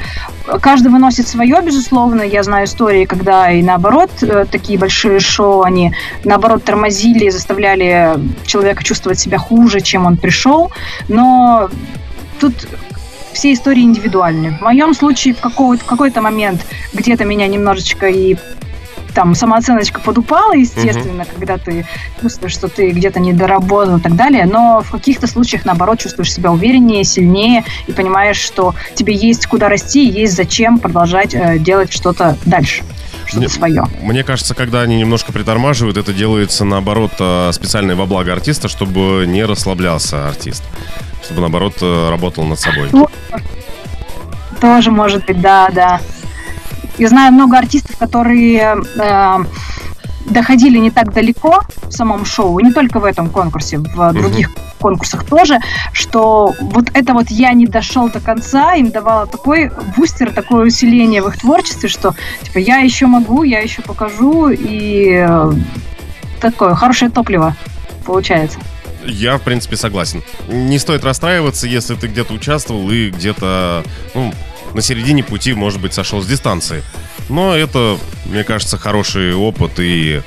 [0.61, 2.23] каждый выносит свое, безусловно.
[2.23, 5.93] Я знаю истории, когда и наоборот, э, такие большие шоу, они
[6.25, 10.71] наоборот тормозили, заставляли человека чувствовать себя хуже, чем он пришел.
[11.09, 11.69] Но
[12.41, 12.55] тут
[13.33, 14.59] все истории индивидуальны.
[14.59, 18.37] В моем случае в какой-то момент где-то меня немножечко и
[19.15, 21.87] там самооценочка подупала, естественно, когда ты
[22.21, 26.53] чувствуешь, что ты где-то недоработал и так далее, но в каких-то случаях, наоборот, чувствуешь себя
[26.53, 32.37] увереннее, сильнее и понимаешь, что тебе есть куда расти, есть зачем продолжать э, делать что-то
[32.47, 32.83] дальше,
[33.27, 33.87] что-то Мне- свое.
[34.03, 39.25] Мне кажется, когда они немножко притормаживают, это делается наоборот э, специально во благо артиста, чтобы
[39.27, 40.63] не расслаблялся артист.
[41.25, 42.89] Чтобы наоборот э, работал над собой.
[42.93, 43.09] Ну,
[44.61, 46.01] Тоже может быть, да, да.
[47.01, 49.37] Я знаю много артистов, которые э,
[50.27, 54.51] доходили не так далеко в самом шоу, и не только в этом конкурсе, в других
[54.79, 55.61] конкурсах тоже,
[55.95, 61.23] что вот это вот я не дошел до конца, им давало такой бустер, такое усиление
[61.23, 65.53] в их творчестве, что типа я еще могу, я еще покажу, и э,
[66.39, 67.57] такое хорошее топливо
[68.05, 68.59] получается.
[69.05, 70.23] Я, в принципе, согласен.
[70.49, 73.85] Не стоит расстраиваться, если ты где-то участвовал и где-то,
[74.15, 74.35] ну,
[74.75, 76.83] на середине пути, может быть, сошел с дистанции.
[77.29, 80.21] Но это, мне кажется, хороший опыт и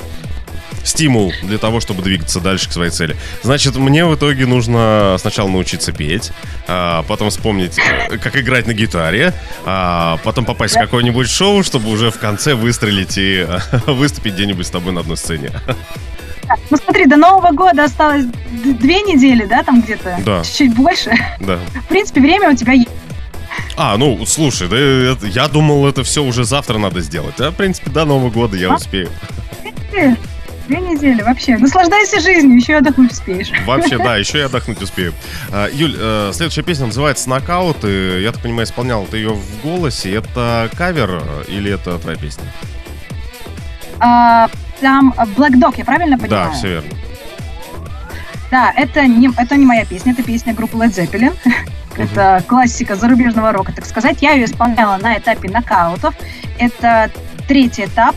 [0.83, 3.15] стимул для того, чтобы двигаться дальше к своей цели.
[3.41, 6.31] Значит, мне в итоге нужно сначала научиться петь,
[6.67, 9.33] а, потом вспомнить, э, как играть на гитаре,
[9.65, 13.47] а, потом попасть в какое-нибудь шоу, чтобы уже в конце выстрелить и
[13.87, 15.51] выступить где-нибудь с тобой на одной сцене.
[16.69, 20.17] Ну смотри, до Нового года осталось две недели, да, там где-то?
[20.25, 20.43] Да.
[20.43, 21.11] Чуть больше.
[21.39, 21.57] Да.
[21.85, 22.89] В принципе, время у тебя есть.
[23.77, 27.39] А, ну, слушай, да это- я думал, это все уже завтра надо сделать.
[27.39, 28.75] А, в принципе, до Нового года я А?
[28.75, 29.09] успею.
[29.91, 30.15] Две
[30.67, 31.57] две недели вообще.
[31.57, 33.51] Наслаждайся жизнью, еще и отдохнуть успеешь.
[33.65, 35.13] Вообще, да, еще и отдохнуть успею.
[35.51, 37.83] А, Юль, э, следующая песня называется «Нокаут».
[37.83, 40.13] И, я так понимаю, исполнял ты ее в голосе.
[40.15, 42.45] Это кавер э, или это твоя песня?
[43.99, 44.47] А,
[44.83, 46.51] там а, Black Dog, я правильно понимаю?
[46.51, 46.89] Да, все верно.
[48.51, 51.33] Да, это не, это не моя песня, это песня группы Led Zeppelin.
[51.95, 54.21] Это классика зарубежного рока, так сказать.
[54.21, 56.15] Я ее исполняла на этапе нокаутов.
[56.59, 57.09] Это
[57.47, 58.15] третий этап.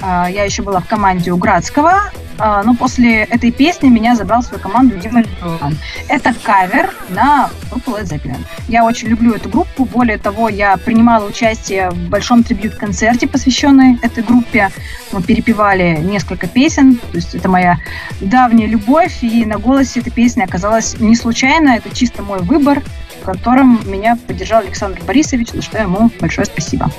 [0.00, 2.10] А, Я еще была в команде у Градского.
[2.38, 5.76] А, Но после этой песни меня забрал в свою команду Дима Леван.
[6.08, 8.44] Это кавер на группу Led Zeppelin.
[8.68, 9.84] Я очень люблю эту группу.
[9.84, 14.70] Более того, я принимала участие в большом трибют-концерте, посвященной этой группе.
[15.12, 16.96] Мы перепевали несколько песен.
[16.96, 17.78] То есть это моя
[18.20, 19.22] давняя любовь.
[19.22, 21.70] И на голосе эта песня оказалась не случайно.
[21.70, 22.82] Это чисто мой выбор,
[23.20, 26.90] в котором меня поддержал Александр Борисович, за что ему большое спасибо.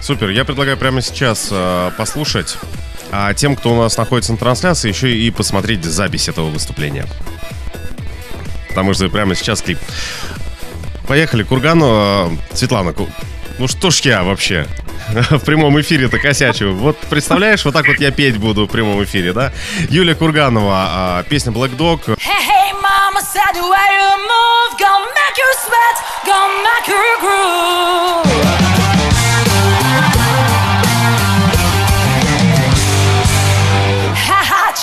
[0.00, 2.56] Супер, я предлагаю прямо сейчас э, послушать.
[3.10, 7.06] А тем, кто у нас находится на трансляции, еще и посмотреть запись этого выступления.
[8.68, 9.78] Потому что прямо сейчас клип.
[11.06, 12.38] Поехали, Кургану.
[12.52, 12.94] Светлана,
[13.58, 14.66] ну что ж я вообще
[15.30, 16.72] в прямом эфире-то косячу.
[16.72, 19.52] Вот представляешь, вот так вот я петь буду в прямом эфире, да?
[19.88, 22.00] Юлия Курганова, э, песня Black Dog.
[22.06, 23.58] Hey, hey, mama said.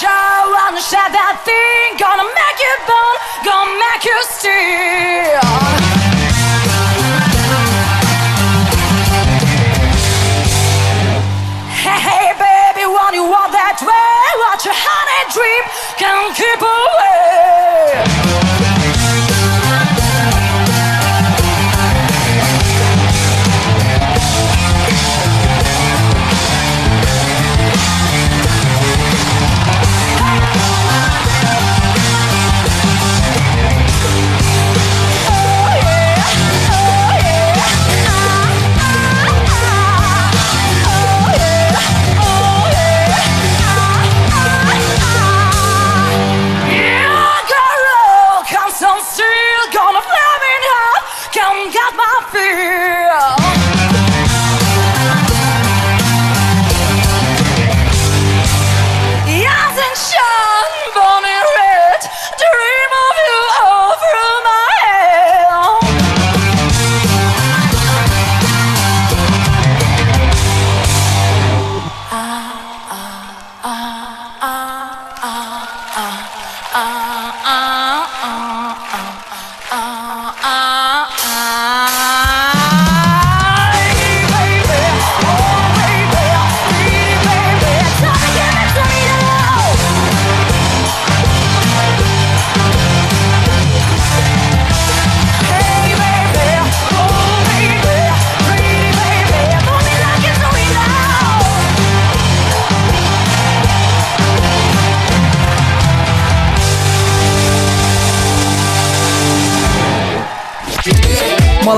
[0.06, 5.42] Joe, wanna share that thing, gonna make you burn, gonna make you steal.
[13.52, 15.66] That way, watch your honey drip,
[15.98, 18.65] can't keep away.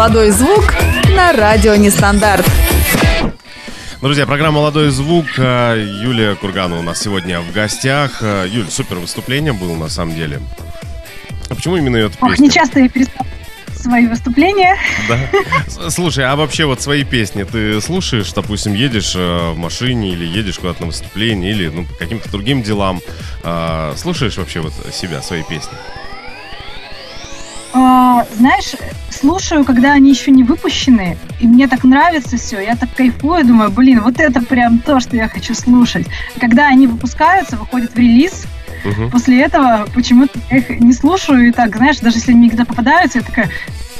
[0.07, 0.73] Молодой звук
[1.17, 2.49] на радио Нестандарт.
[4.01, 5.25] Друзья, программа «Молодой звук».
[5.37, 8.19] Э, Юлия Курганова у нас сегодня в гостях.
[8.21, 10.39] Э, Юль, супер выступление было на самом деле.
[11.49, 12.45] А почему именно эту Ох, песню?
[12.45, 13.27] не часто я перестала
[13.75, 14.77] свои выступления.
[15.09, 15.89] Да.
[15.89, 20.57] Слушай, а вообще вот свои песни ты слушаешь, допустим, едешь э, в машине или едешь
[20.57, 23.01] куда-то на выступление или ну, по каким-то другим делам.
[23.43, 25.77] А, Слушаешь вообще вот себя, свои песни?
[27.73, 28.73] А, знаешь,
[29.17, 33.71] слушаю, когда они еще не выпущены, и мне так нравится все, я так кайфую, думаю,
[33.71, 36.07] блин, вот это прям то, что я хочу слушать.
[36.35, 38.45] А Когда они выпускаются, выходят в релиз,
[38.85, 39.09] Мгм.
[39.09, 42.65] после этого почему-то я их не слушаю, и так, знаешь, даже если они мне где-то
[42.65, 43.49] попадаются, я такая,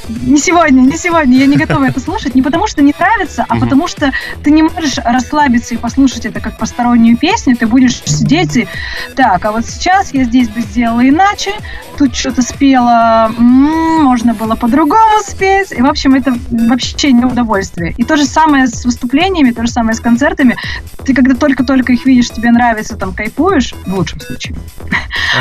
[0.08, 3.56] не сегодня, не сегодня, я не готова это слушать, не потому что не нравится, а
[3.56, 8.56] потому что ты не можешь расслабиться и послушать это как постороннюю песню, ты будешь сидеть
[8.56, 8.68] и,
[9.14, 11.52] так, а вот сейчас я здесь бы сделала иначе,
[11.96, 17.94] тут что-то спела, можно было по-другому спеть, и, в общем, это вообще не удовольствие.
[17.96, 20.56] И то же самое с выступлениями, то же самое с концертами,
[21.04, 24.56] ты когда только-только их видишь, тебе нравится, там, кайфуешь, в лучшем случае.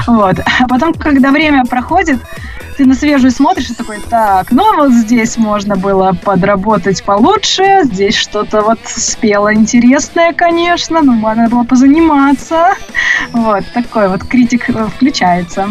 [0.08, 0.38] Вот.
[0.60, 2.20] А потом, когда время проходит,
[2.78, 8.16] ты на свежую смотришь и такой, так, ну вот здесь можно было подработать получше, здесь
[8.16, 12.76] что-то вот спело интересное, конечно, но надо было позаниматься.
[13.32, 15.70] Вот, такой вот критик э, включается.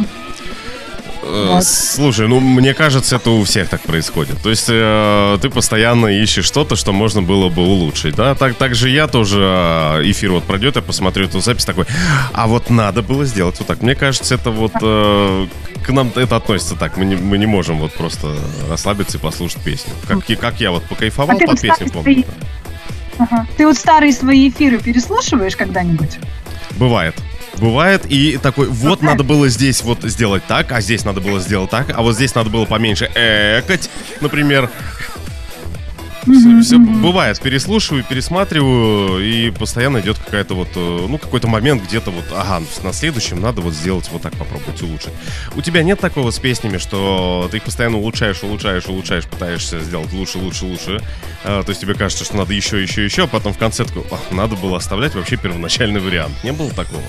[1.26, 1.64] Э, Вот.
[1.64, 4.40] Слушай, ну мне кажется, это у всех так происходит.
[4.42, 8.34] То есть э, ты постоянно ищешь что-то, что можно было бы улучшить, да?
[8.34, 11.86] Так, так же я тоже э, эфир вот пройдет, я посмотрю эту запись такой,
[12.32, 13.82] а вот надо было сделать вот так.
[13.82, 15.46] Мне кажется, это вот э,
[15.84, 16.96] к нам это относится так.
[16.96, 18.36] Мы не, мы не можем вот просто
[18.70, 19.92] расслабиться и послушать песню.
[20.06, 22.24] Как, и- как я вот покайфовал А под вот песню, помню.
[23.18, 23.46] Ага.
[23.56, 26.18] Ты вот старые свои эфиры переслушиваешь когда-нибудь?
[26.72, 27.14] Бывает.
[27.58, 31.70] Бывает, и такой, вот надо было здесь вот сделать так, а здесь надо было сделать
[31.70, 33.90] так, а вот здесь надо было поменьше экать,
[34.20, 34.70] например.
[36.26, 42.10] Все, все бывает, переслушиваю, пересматриваю, и постоянно идет какая-то вот, э, ну, какой-то момент где-то
[42.10, 45.12] вот, ага, на следующем надо вот сделать вот так, попробовать улучшить.
[45.54, 50.12] У тебя нет такого с песнями, что ты их постоянно улучшаешь, улучшаешь, улучшаешь, пытаешься сделать
[50.12, 51.00] лучше, лучше, лучше.
[51.44, 54.04] А, то есть тебе кажется, что надо еще, еще, еще, а потом в конце такой,
[54.10, 56.32] «Ах, надо было оставлять вообще первоначальный вариант.
[56.42, 57.02] Не было такого?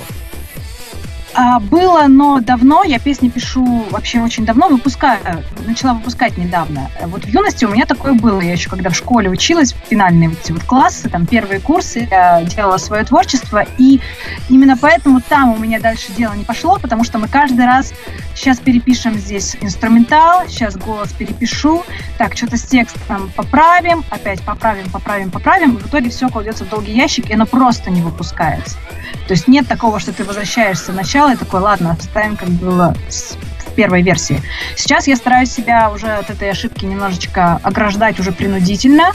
[1.39, 2.83] А, было, но давно.
[2.83, 4.69] Я песни пишу вообще очень давно.
[4.69, 5.19] Выпускаю.
[5.67, 6.89] Начала выпускать недавно.
[7.05, 8.41] Вот в юности у меня такое было.
[8.41, 12.41] Я еще когда в школе училась, финальные вот эти вот классы, там первые курсы, я
[12.43, 13.63] делала свое творчество.
[13.77, 14.01] И
[14.49, 17.93] именно поэтому там у меня дальше дело не пошло, потому что мы каждый раз
[18.33, 21.83] сейчас перепишем здесь инструментал, сейчас голос перепишу,
[22.17, 25.75] так, что-то с текстом поправим, опять поправим, поправим, поправим.
[25.75, 28.75] И в итоге все кладется в долгий ящик, и оно просто не выпускается.
[29.27, 32.95] То есть нет такого, что ты возвращаешься в начало и такой, ладно, оставим, как было
[33.09, 34.41] в первой версии.
[34.75, 39.11] Сейчас я стараюсь себя уже от этой ошибки немножечко ограждать уже принудительно.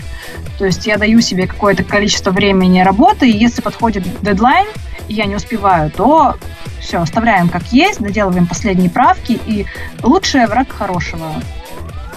[0.58, 4.68] То есть я даю себе какое-то количество времени работы, и если подходит дедлайн,
[5.08, 6.36] и я не успеваю, то
[6.80, 9.66] все, оставляем как есть, доделываем последние правки, и
[10.02, 11.34] лучшее враг хорошего.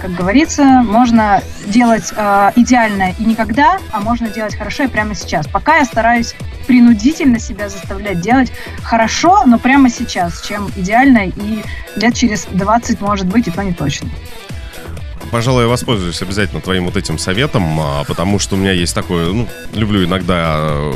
[0.00, 5.46] Как говорится, можно делать э, идеально и никогда, а можно делать хорошо и прямо сейчас.
[5.46, 6.34] Пока я стараюсь
[6.66, 11.62] принудительно себя заставлять делать хорошо, но прямо сейчас, чем идеально и
[11.96, 14.10] лет через 20, может быть, и то не точно.
[15.30, 19.32] Пожалуй, я воспользуюсь обязательно твоим вот этим советом, а, потому что у меня есть такое,
[19.32, 20.92] ну, люблю иногда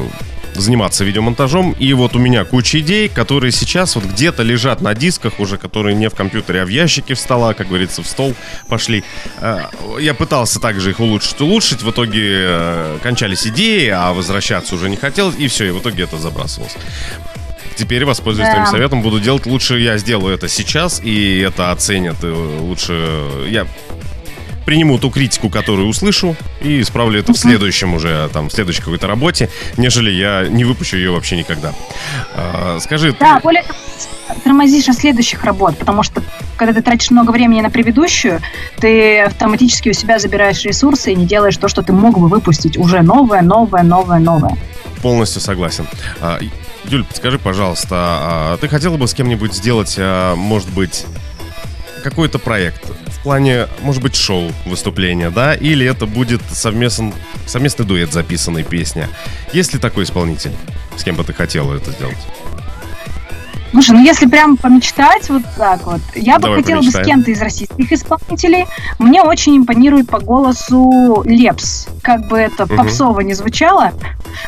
[0.54, 5.40] заниматься видеомонтажом, и вот у меня куча идей, которые сейчас вот где-то лежат на дисках
[5.40, 8.34] уже, которые не в компьютере, а в ящике в стола, как говорится, в стол
[8.68, 9.04] пошли.
[9.40, 9.62] Э,
[9.98, 14.96] Я пытался также их улучшить, улучшить, в итоге э, кончались идеи, а возвращаться уже не
[14.96, 16.74] хотелось, и все, и в итоге это забрасывалось.
[17.76, 18.54] Теперь воспользуюсь Да.
[18.54, 23.46] твоим советом, буду делать лучше, я сделаю это сейчас, и это оценят э, лучше.
[23.48, 23.66] Я
[24.64, 29.06] приму ту критику, которую услышу, и исправлю это в следующем уже, там, в следующей какой-то
[29.06, 31.72] работе, нежели я не выпущу ее вообще никогда.
[32.34, 33.78] А, скажи, ты- Да, более того,
[34.44, 36.22] тормозишь от следующих работ, потому что
[36.56, 38.40] когда ты тратишь много времени на предыдущую,
[38.78, 42.76] ты автоматически у себя забираешь ресурсы и не делаешь то, что ты мог бы выпустить
[42.76, 44.56] уже новое, новое, новое, новое.
[45.02, 45.86] полностью согласен.
[46.20, 46.38] А,
[46.84, 51.06] Юль, подскажи, пожалуйста, а ты хотела бы с кем-нибудь сделать, а, может быть,
[52.04, 52.82] какой-то проект?
[53.20, 55.54] В плане, может быть, шоу, выступления, да?
[55.54, 57.12] Или это будет совместный,
[57.46, 59.06] совместный дуэт записанной песни?
[59.52, 60.52] Есть ли такой исполнитель?
[60.96, 62.16] С кем бы ты хотела это сделать?
[63.72, 67.04] Слушай, ну если прям помечтать вот так вот, я бы Давай хотела бы помечтаем.
[67.04, 68.66] с кем-то из российских исполнителей.
[68.98, 71.86] Мне очень импонирует по голосу Лепс.
[72.02, 72.76] Как бы это Мгм.
[72.76, 73.92] попсово не звучало,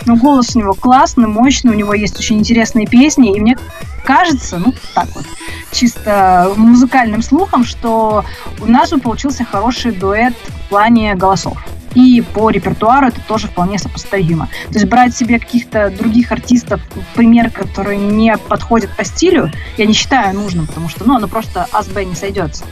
[0.07, 3.57] но голос у него классный, мощный, у него есть очень интересные песни, и мне
[4.05, 5.25] кажется, ну так вот,
[5.71, 8.25] чисто музыкальным слухом, что
[8.61, 11.57] у нас бы получился хороший дуэт в плане голосов.
[11.95, 14.49] И по репертуару это тоже вполне сопоставимо.
[14.69, 16.81] То есть брать себе каких-то других артистов,
[17.15, 21.67] пример, которые не подходят по стилю, я не считаю нужным, потому что, ну, оно просто
[21.73, 22.65] А с Б не сойдется.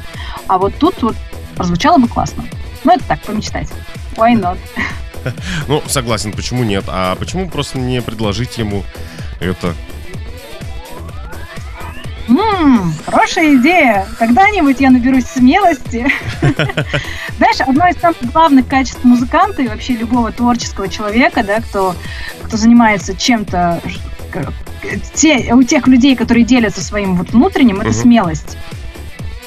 [0.47, 1.17] А вот тут вот
[1.57, 2.45] прозвучало бы классно.
[2.85, 3.69] Ну, это так, помечтать.
[4.17, 4.59] Why not?
[5.69, 6.85] Ну, согласен, почему нет?
[6.89, 8.85] А почему просто не предложить ему
[9.39, 9.75] это?
[12.61, 14.07] Ммм, хорошая идея.
[14.19, 16.07] Когда-нибудь я наберусь смелости.
[17.39, 21.95] Знаешь, одно из самых главных качеств музыканта и вообще любого творческого человека, да, кто,
[22.45, 23.81] кто занимается чем-то,
[24.31, 24.53] к-
[25.15, 27.99] те, у тех людей, которые делятся своим вот внутренним, это Мгм.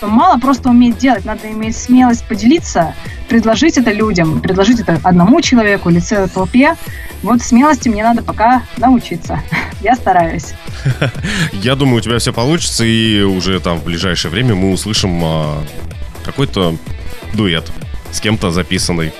[0.04, 0.16] Смелость.
[0.16, 2.96] Мало просто уметь делать, надо иметь смелость поделиться,
[3.30, 6.76] предложить это людям, предложить это одному человеку или целой толпе.
[7.22, 9.40] Вот смелости мне надо пока научиться.
[9.82, 10.54] Я стараюсь.
[11.54, 15.64] Я думаю, у тебя все получится, и уже там в ближайшее время мы услышим а,
[16.26, 16.76] какой-то
[17.34, 17.72] дуэт
[18.12, 19.14] с кем-то записанный.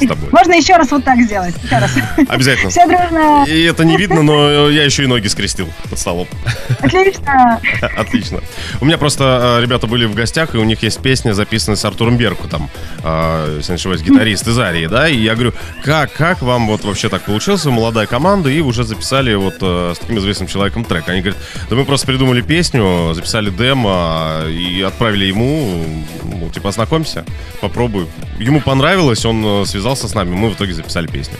[0.00, 0.28] С тобой.
[0.32, 1.54] Можно еще раз вот так сделать.
[1.62, 1.90] Еще раз.
[2.28, 2.70] Обязательно.
[2.70, 3.44] Все дружно.
[3.46, 6.28] И это не видно, но я еще и ноги скрестил под столом.
[6.80, 7.60] Отлично.
[7.96, 8.40] Отлично.
[8.80, 11.84] У меня просто э, ребята были в гостях, и у них есть песня, записанная с
[11.84, 12.70] Артуром Беркутом,
[13.02, 15.52] э, если не ошибаюсь, гитарист из Арии, да, и я говорю,
[15.82, 19.92] как, как вам вот вообще так получилось, вы молодая команда, и уже записали вот э,
[19.94, 21.08] с таким известным человеком трек.
[21.08, 25.84] Они говорят, да мы просто придумали песню, записали демо и отправили ему,
[26.24, 27.24] ну, типа, ознакомься,
[27.60, 28.06] попробуй.
[28.38, 31.36] Ему понравилось, он э, связался с нами, мы в итоге записали песню.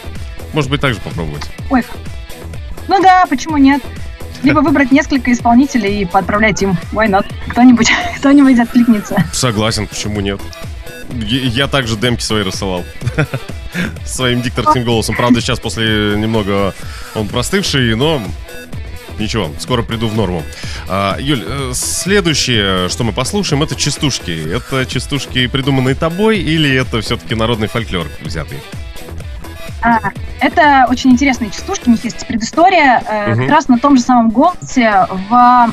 [0.52, 1.44] Может быть, также попробовать.
[1.70, 1.84] Ой.
[2.88, 3.82] Ну да, почему нет?
[4.42, 6.76] Либо выбрать несколько исполнителей и поотправлять им.
[6.92, 7.26] Why not?
[7.48, 9.24] Кто-нибудь, кто-нибудь откликнется.
[9.32, 10.40] Согласен, почему нет?
[11.10, 12.84] Я также демки свои рассылал.
[14.04, 15.14] Своим дикторским голосом.
[15.14, 16.74] Правда, сейчас после немного
[17.14, 18.22] он простывший, но
[19.18, 20.42] ничего, скоро приду в норму.
[20.88, 24.54] А, Юль, э, следующее, что мы послушаем, это частушки.
[24.54, 28.58] Это частушки, придуманные тобой, или это все-таки народный фольклор взятый?
[29.82, 30.00] А,
[30.40, 33.02] это очень интересные частушки, у них есть предыстория.
[33.08, 33.42] Э, Мгм.
[33.42, 35.72] Как раз на том же самом голосе в...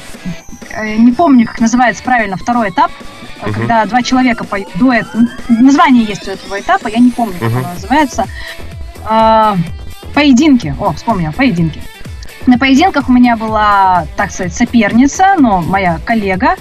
[0.71, 2.91] э, Не помню, как называется правильно второй этап,
[3.41, 3.53] э, Мгм.
[3.53, 5.07] когда два человека поют дуэт.
[5.49, 7.57] Название есть у этого этапа, я не помню, как Мгм.
[7.59, 8.25] оно называется.
[9.05, 9.57] А,
[10.13, 10.75] Поединки.
[10.79, 11.81] О, вспомнила, поединки.
[12.45, 16.55] На поединках у меня была, так сказать, соперница, но моя коллега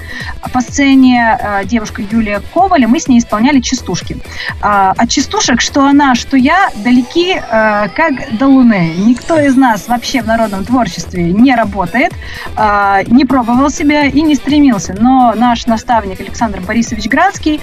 [0.52, 4.16] по сцене, э, девушка Юлия Коваль, мы с ней исполняли частушки.
[4.60, 8.94] А, От частушек, что она, что я, далеки э, как до луны.
[8.98, 12.12] Никто из нас вообще в народном творчестве не работает,
[12.54, 14.94] а, не пробовал себя и не стремился.
[14.98, 17.60] Но наш наставник Александр Борисович Градский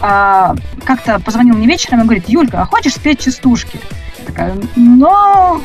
[0.00, 3.78] а, как-то позвонил мне вечером и говорит, Юлька, а хочешь спеть частушки?
[4.18, 5.62] Я такая, ну,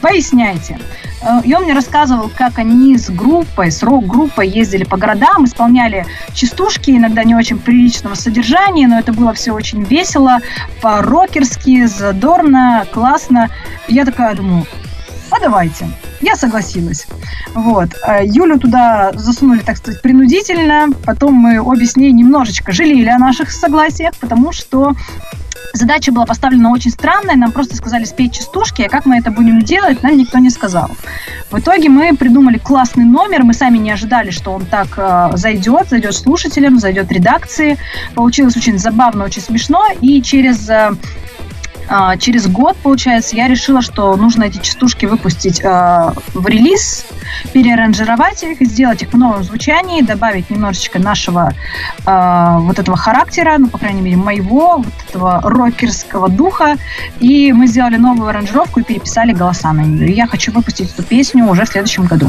[0.00, 0.78] поясняйте.
[1.22, 6.06] Э, И он мне рассказывал, как они с группой, с рок-группой ездили по городам, исполняли
[6.34, 10.38] частушки, иногда не очень приличного содержания, но это было все очень весело,
[10.80, 13.50] по-рокерски, задорно, классно.
[13.88, 14.66] И я такая думаю,
[15.30, 15.86] а давайте.
[16.20, 17.06] Я согласилась.
[17.54, 17.88] Вот.
[18.06, 20.88] Э, Юлю туда засунули, так сказать, принудительно.
[21.04, 24.92] Потом мы обе с ней немножечко жалели о наших согласиях, потому что
[25.72, 29.62] Задача была поставлена очень странная, нам просто сказали спеть частушки, а как мы это будем
[29.62, 30.90] делать, нам никто не сказал.
[31.50, 35.88] В итоге мы придумали классный номер, мы сами не ожидали, что он так э, зайдет,
[35.88, 37.78] зайдет слушателям, зайдет редакции.
[38.14, 40.92] Получилось очень забавно, очень смешно, и через э,
[42.18, 47.04] через год, получается, я решила, что нужно эти частушки выпустить э, в релиз,
[47.52, 51.52] переаранжировать их, сделать их в новом звучании, добавить немножечко нашего
[52.06, 56.76] э, вот этого характера, ну, по крайней мере, моего, вот этого рокерского духа.
[57.20, 60.08] И мы сделали новую аранжировку и переписали голоса на нее.
[60.08, 62.28] И я хочу выпустить эту песню уже в следующем году.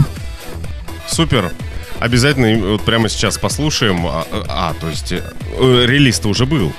[1.08, 1.52] Супер.
[2.00, 4.06] Обязательно э, вот прямо сейчас послушаем.
[4.06, 5.22] А, а, то есть э,
[5.58, 6.74] э, релиз-то уже был.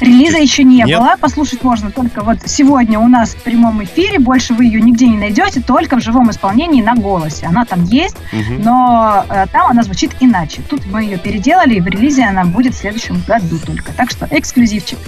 [0.00, 0.98] Релиза еще не Нет?
[0.98, 1.16] было.
[1.20, 4.18] Послушать можно только вот сегодня у нас в прямом эфире.
[4.18, 7.46] Больше вы ее нигде не найдете, только в живом исполнении на голосе.
[7.46, 8.62] Она там есть, Мгм.
[8.62, 10.62] но э, там она звучит иначе.
[10.68, 13.92] Тут мы ее переделали, и в релизе она будет в следующем году только.
[13.92, 14.98] Так что эксклюзивчик.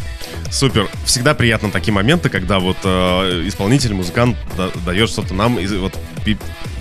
[0.50, 0.88] Супер.
[1.04, 5.94] Всегда приятно такие моменты, когда вот э, исполнитель, музыкант да- дает что-то нам из вот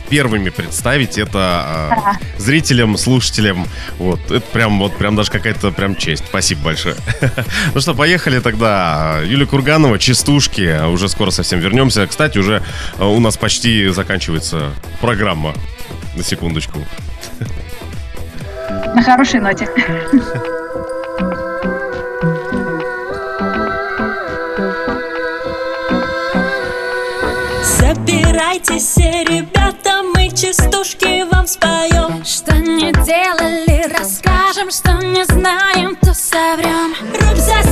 [0.09, 3.67] первыми представить это э, зрителям, слушателям.
[3.97, 6.23] Вот это прям вот прям даже какая-то прям честь.
[6.27, 6.95] Спасибо большое.
[7.73, 9.19] Ну что, поехали тогда.
[9.23, 10.85] Юлия Курганова, частушки.
[10.87, 12.07] Уже скоро совсем вернемся.
[12.07, 12.63] Кстати, уже
[12.97, 15.53] э, у нас почти заканчивается программа.
[16.15, 16.79] На секундочку.
[18.95, 19.67] На хорошей ноте.
[28.57, 32.23] Собирайтесь все, ребята, мы частушки вам споем.
[32.25, 36.95] Что не делали, расскажем, что не знаем, то соврем.
[37.13, 37.66] Руб за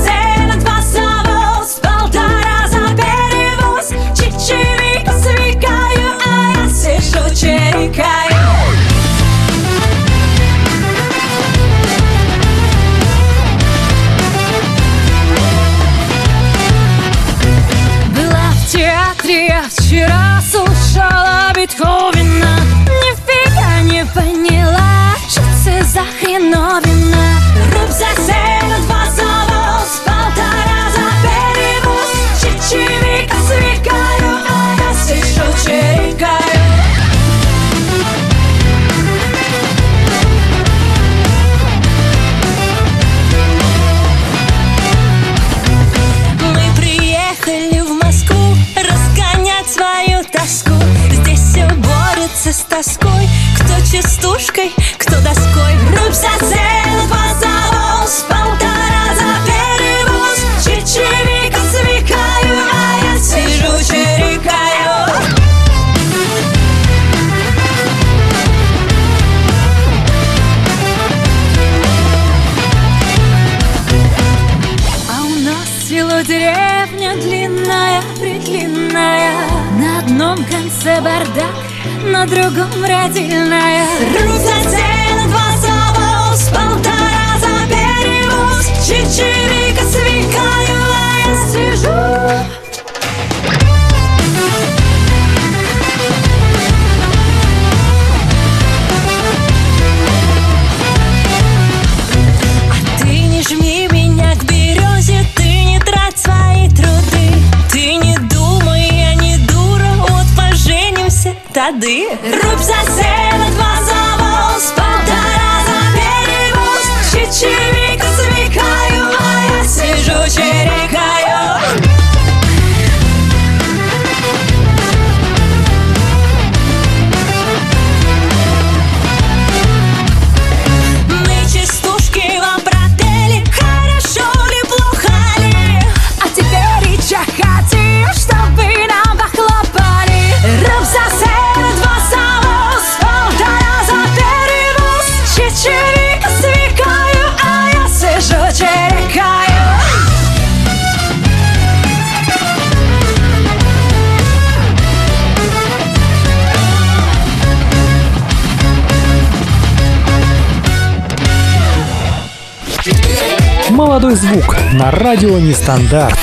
[164.16, 166.18] Молодой звук на радио Нестандарт.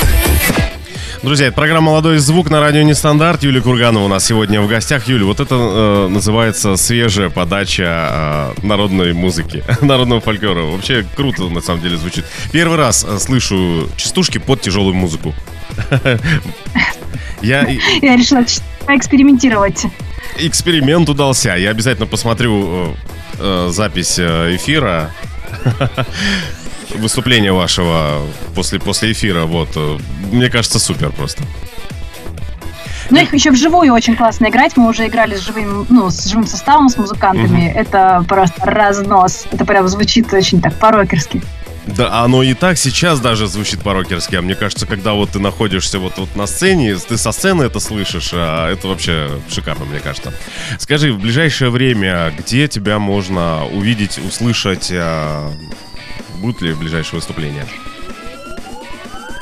[1.22, 3.42] Друзья, это программа «Молодой звук» на радио «Нестандарт».
[3.42, 5.08] Юлия Курганова у нас сегодня в гостях.
[5.08, 10.62] Юля, вот это э, называется свежая подача э, народной музыки, народного фольклора.
[10.62, 12.24] Вообще круто, на самом деле, звучит.
[12.50, 15.34] Первый раз э, слышу частушки под тяжелую музыку.
[17.42, 18.42] Я решила
[18.86, 19.84] поэкспериментировать.
[20.38, 21.56] эксперимент удался.
[21.56, 22.94] Я обязательно посмотрю
[23.38, 25.10] э, э, запись эфира.
[26.96, 28.22] Выступление вашего
[28.54, 29.44] после, после эфира.
[29.44, 29.70] Вот.
[29.76, 29.98] э,
[30.30, 31.42] Мне кажется, супер просто.
[33.10, 34.76] Но их еще вживую очень классно играть.
[34.76, 37.70] Мы уже играли с живым, ну, с живым составом, с музыкантами.
[37.74, 39.44] Это просто разнос.
[39.50, 41.42] Это прям звучит очень так по-рокерски.
[41.86, 44.36] Да, оно и так сейчас даже звучит по-рокерски.
[44.36, 47.80] А мне кажется, когда вот ты находишься вот, вот на сцене, ты со сцены это
[47.80, 50.32] слышишь, а это вообще шикарно, мне кажется.
[50.78, 54.92] Скажи, в ближайшее время, где тебя можно увидеть, услышать?
[56.42, 57.68] Будут ли ближайшие выступления?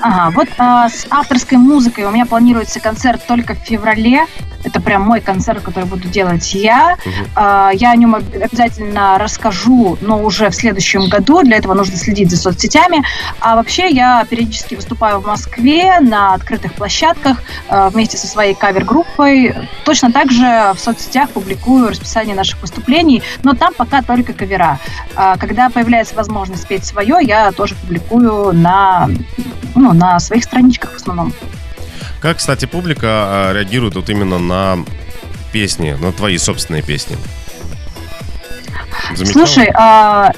[0.02, 4.24] Ага, вот а, с авторской музыкой у меня планируется концерт только в феврале.
[4.62, 6.96] Это прям мой концерт, который буду делать я.
[7.04, 7.14] Мгм.
[7.34, 11.42] А, я о нем об- обязательно расскажу, но уже в следующем году.
[11.42, 13.02] Для этого нужно следить за соцсетями.
[13.40, 19.54] А вообще я периодически выступаю в Москве на открытых площадках а, вместе со своей кавер-группой.
[19.84, 24.78] Точно так же в соцсетях публикую расписание наших выступлений, но там пока только кавера.
[25.14, 29.08] А, Когда появляется возможность спеть свое, я тоже публикую на,
[29.74, 31.32] ну, на своих страничках в основном.
[32.20, 34.84] Как, кстати, публика а, реагирует вот именно на
[35.52, 37.16] песни, на твои собственные песни?
[39.14, 39.46] Замечала?
[39.46, 40.32] Слушай, а,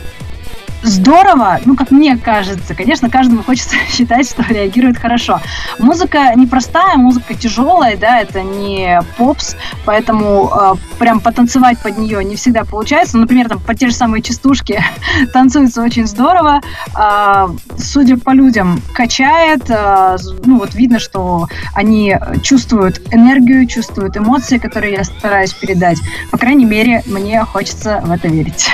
[0.83, 2.74] здорово, ну, как мне кажется.
[2.74, 5.41] Конечно, каждому хочется считать, что реагирует хорошо.
[5.78, 12.37] Музыка непростая, музыка тяжелая, да, это не попс, поэтому а, прям потанцевать под нее не
[12.37, 13.16] всегда получается.
[13.16, 14.83] Ну, Например, там по те же самые частушки
[15.33, 16.61] танцуется очень здорово.
[16.95, 19.66] А, судя по людям, качает.
[19.66, 25.99] з- ну, вот видно, что они чувствуют энергию, чувствуют эмоции, которые я стараюсь передать.
[26.30, 28.70] По крайней мере, мне хочется в это верить.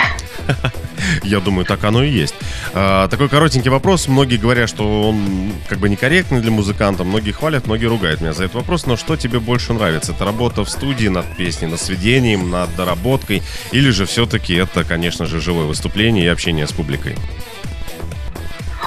[1.22, 2.34] Я думаю, так оно и есть.
[2.74, 4.08] А, такой коротенький вопрос.
[4.08, 7.04] Многие говорят, что он как бы некорректный для музыканта.
[7.04, 8.86] Многие хвалят, многие ругают меня за этот вопрос.
[8.86, 10.12] Но что тебе больше нравится?
[10.12, 13.42] Это работа в студии над песней, над сведением, над доработкой?
[13.72, 17.16] Или же все-таки это, конечно же, живое выступление и общение с публикой?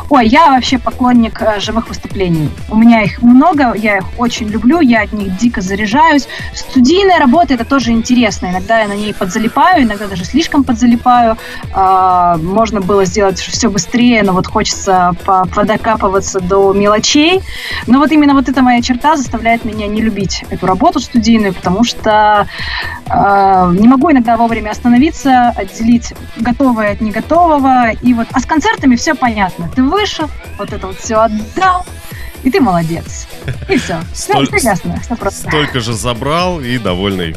[0.09, 2.49] Ой, я вообще поклонник э, живых выступлений.
[2.69, 6.27] У меня их много, я их очень люблю, я от них дико заряжаюсь.
[6.53, 8.47] Студийная работа это тоже интересно.
[8.47, 11.37] Иногда я на ней подзалипаю, иногда даже слишком подзалипаю.
[11.73, 17.41] А, можно было сделать все быстрее, но вот хочется по- подокапываться до мелочей.
[17.87, 21.83] Но вот именно вот эта моя черта заставляет меня не любить эту работу студийную, потому
[21.83, 22.47] что
[23.09, 27.91] э, не могу иногда вовремя остановиться, отделить готовое от неготового.
[28.01, 29.69] И вот, а с концертами все понятно.
[29.73, 31.85] Ты вышел, вот это вот все отдал,
[32.43, 33.27] и ты молодец.
[33.69, 34.01] И все.
[34.13, 35.47] Все, Столь- ясно, все просто.
[35.47, 37.35] Столько же забрал и довольный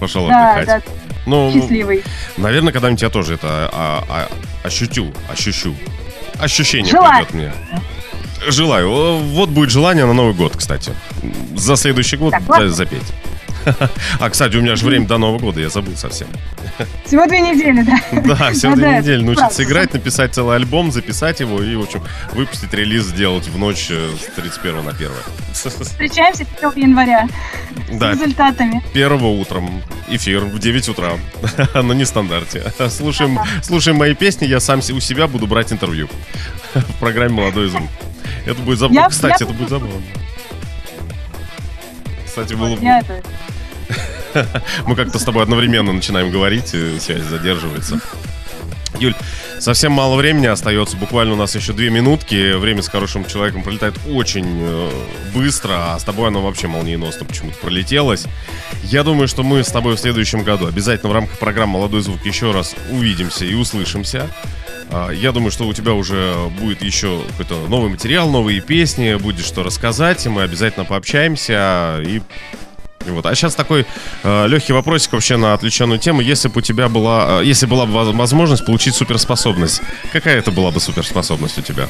[0.00, 0.84] пошел Да, отдыхать.
[0.84, 0.92] да,
[1.26, 2.04] Ну, счастливый.
[2.36, 4.28] наверное, когда-нибудь я тоже это а, а,
[4.64, 5.74] ощутю, ощущу.
[6.38, 7.24] Ощущение Желаю.
[7.26, 7.80] придет мне.
[8.50, 9.18] Желаю.
[9.18, 10.92] Вот будет желание на Новый год, кстати.
[11.56, 12.68] За следующий год Так, ладно.
[12.68, 13.02] запеть.
[14.20, 16.28] А, кстати, у меня же время до Нового года, я забыл совсем.
[17.04, 18.20] Всего две недели, да.
[18.36, 19.22] Да, всего две да, недели.
[19.22, 22.02] Научиться играть, написать целый альбом, записать его и, в общем,
[22.32, 25.10] выпустить релиз, сделать в ночь э, с 31 на 1.
[25.52, 27.28] Встречаемся 1 января
[27.92, 28.82] Да, с результатами.
[28.92, 29.82] первого утром.
[30.08, 31.12] Эфир в 9 утра
[31.74, 32.62] на нестандарте.
[32.90, 36.08] Слушаем, слушаем мои песни, я сам у себя буду брать интервью
[36.74, 37.88] в программе «Молодой звук».
[38.44, 39.08] Это будет забавно.
[39.08, 40.02] Кстати, я- это будет забавно.
[42.24, 43.02] Кстати, было бы...
[44.86, 48.00] Мы как-то с тобой одновременно начинаем говорить, связь задерживается.
[48.98, 49.14] Юль,
[49.58, 52.54] совсем мало времени остается, буквально у нас еще две минутки.
[52.54, 54.90] Время с хорошим человеком пролетает очень э,
[55.34, 58.24] быстро, а с тобой оно вообще молниеносно почему-то пролетелось.
[58.84, 62.24] Я думаю, что мы с тобой в следующем году обязательно в рамках программы «Молодой звук»
[62.24, 64.30] еще раз увидимся и услышимся.
[64.90, 69.44] А, Я думаю, что у тебя уже будет еще какой-то новый материал, новые песни, будет
[69.44, 72.22] что рассказать, и мы обязательно пообщаемся и
[73.12, 73.26] Вот.
[73.26, 73.86] А сейчас такой
[74.22, 76.20] э, легкий вопросик вообще на отвлеченную тему.
[76.20, 79.82] Если бы у тебя была, э, если была бы воз- возможность получить суперспособность,
[80.12, 81.86] какая это была бы суперспособность у тебя?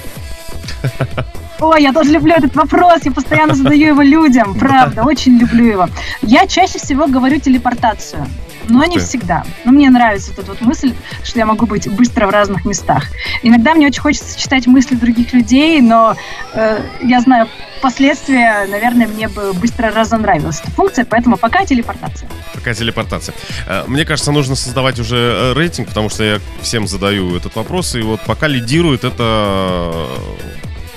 [1.58, 5.88] Ой, я тоже люблю этот вопрос, я постоянно задаю его людям, правда, очень люблю его.
[6.22, 8.26] Я чаще всего говорю телепортацию,
[8.68, 9.04] но Ух не ты.
[9.04, 9.44] всегда.
[9.64, 13.04] Но мне нравится эта вот мысль, что я могу быть быстро в разных местах.
[13.42, 16.16] Иногда мне очень хочется читать мысли других людей, но
[16.54, 17.48] э, я знаю
[17.82, 22.28] последствия, наверное, мне бы быстро разонравилась эта функция, поэтому пока телепортация.
[22.54, 23.34] Какая телепортация?
[23.66, 27.94] Э, Мне кажется, нужно создавать уже э, рейтинг, потому что я всем задаю этот вопрос,
[27.94, 30.06] и вот пока лидирует это э,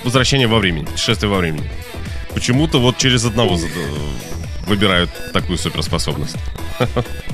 [0.04, 1.70] возвращение во времени, путешествие во времени.
[2.34, 3.58] Почему-то вот через одного
[4.66, 6.36] выбирают такую суперспособность.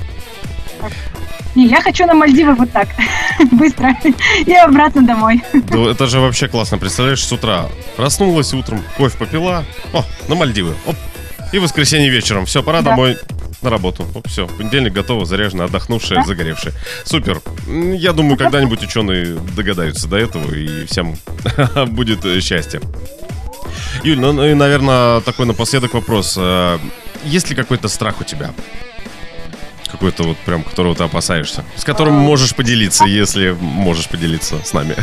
[1.55, 2.87] Не, я хочу на Мальдивы вот так,
[3.51, 3.95] быстро,
[4.45, 5.41] и обратно домой.
[5.53, 6.77] Да это же вообще классно.
[6.77, 7.65] Представляешь, с утра
[7.95, 10.95] проснулась утром, кофе попила, о, на Мальдивы, оп,
[11.51, 12.45] и в воскресенье вечером.
[12.45, 12.91] Все, пора Да.
[12.91, 13.17] домой
[13.63, 14.05] на работу.
[14.25, 16.25] все, понедельник готово, заряжена, отдохнувшая, Да.
[16.25, 16.73] загоревшая.
[17.05, 17.41] Супер.
[17.67, 21.15] Я думаю, когда-нибудь ученые догадаются до этого, и всем
[21.87, 22.81] будет э, счастье.
[24.03, 26.35] Юль, ну, ну и, наверное, такой напоследок вопрос.
[26.37, 26.77] Э,
[27.23, 28.51] Есть ли какой-то страх у тебя?
[29.97, 31.65] Какой-то вот прям, которого ты опасаешься?
[31.75, 34.95] С которым можешь поделиться, если можешь поделиться с нами.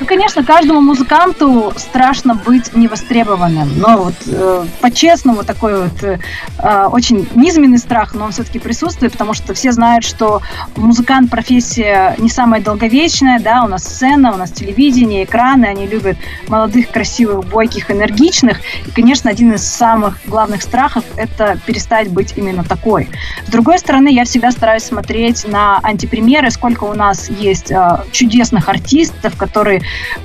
[0.00, 6.18] Ну, конечно, каждому музыканту страшно быть невостребованным, но вот э, по-честному такой вот э,
[6.58, 10.40] э, очень низменный страх, но он все-таки присутствует, потому что все знают, что
[10.74, 16.16] музыкант профессия не самая долговечная, да, у нас сцена, у нас телевидение, экраны, они любят
[16.48, 22.64] молодых, красивых, бойких, энергичных, и, конечно, один из самых главных страхов– это перестать быть именно
[22.64, 23.10] такой.
[23.46, 28.70] С другой стороны, я всегда стараюсь смотреть на антипримеры, сколько у нас есть э, чудесных
[28.70, 29.82] артистов, которые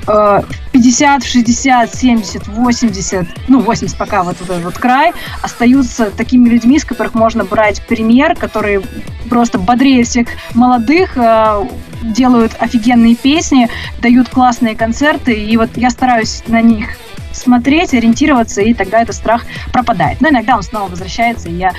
[0.08, 6.12] э, в 50, в 60, 70, 80, ну, 80 пока вот этот вот край, остаются
[6.12, 8.82] такими людьми, с которых можно брать пример, которые
[9.30, 11.68] просто бодрее всех молодых, э,
[12.02, 16.90] делают офигенные песни, дают классные концерты, и вот я стараюсь на них
[17.36, 20.22] смотреть, ориентироваться, и тогда этот страх пропадает.
[20.22, 21.72] Но иногда он снова возвращается, и я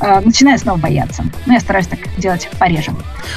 [0.00, 1.24] э, начинаю снова бояться.
[1.46, 2.92] Но я стараюсь так делать пореже.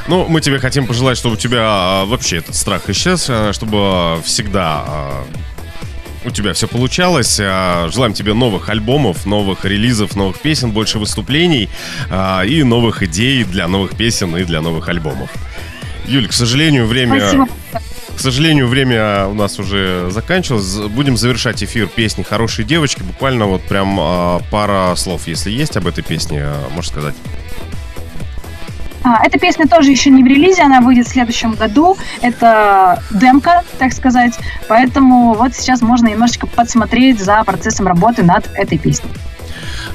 [0.08, 4.22] Ну, мы тебе хотим пожелать, чтобы у тебя а, вообще этот страх исчез, а, чтобы
[4.24, 5.26] всегда а,
[6.26, 7.40] у тебя все получалось.
[7.42, 11.70] А, Желаем тебе новых альбомов, новых релизов, новых песен, больше выступлений
[12.46, 15.30] и новых идей для новых песен и для новых альбомов.
[16.06, 17.20] Юль, к сожалению, время...
[17.20, 17.48] Спасибо.
[18.16, 20.78] К сожалению, время у нас уже заканчивалось.
[20.90, 23.02] Будем завершать эфир песни «Хорошие девочки».
[23.02, 27.16] Буквально вот прям а, пара слов, если есть об этой песне, а, можешь сказать.
[29.04, 31.98] А, эта песня тоже еще не в релизе, она выйдет в следующем году.
[32.22, 34.38] Это демка, так сказать.
[34.68, 39.10] Поэтому вот сейчас можно немножечко подсмотреть за процессом работы над этой песней.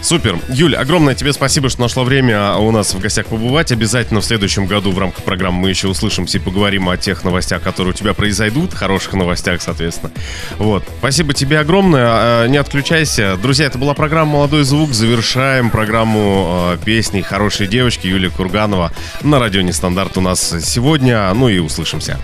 [0.02, 0.38] Супер.
[0.48, 3.72] Юль, огромное тебе спасибо, что нашла время у нас в гостях побывать.
[3.72, 7.62] Обязательно в следующем году в рамках программы мы еще услышимся и поговорим о тех новостях,
[7.62, 10.12] которые у тебя произойдут, хороших новостях, соответственно.
[10.58, 10.84] Вот.
[10.98, 12.06] Спасибо тебе огромное.
[12.06, 13.36] А, Не отключайся.
[13.36, 14.92] Друзья, это была программа «Молодой звук».
[14.92, 18.92] Завершаем программу э, песней «Хорошие девочки» Юлия Курганова
[19.22, 21.32] на радио «Нестандарт» у нас сегодня.
[21.34, 22.18] Ну и услышимся.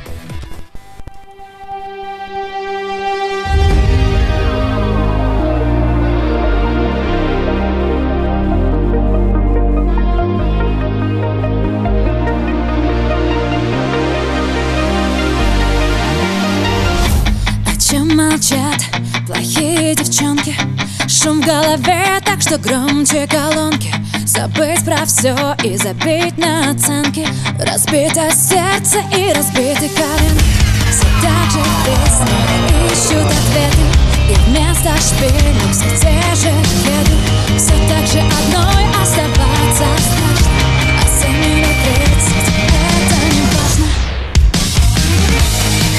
[22.53, 23.95] Что громче колонки.
[24.27, 25.35] Забыть про все
[25.65, 27.27] и забить на оценки.
[27.59, 30.45] Разбито сердце и разбиты коленки.
[30.91, 33.85] Все так же песни ищут ответы.
[34.29, 37.17] И вместо шпилек все те же ответы
[37.57, 40.53] Все так же одной оставаться страшно.
[41.01, 43.87] А минут тридцать это не важно.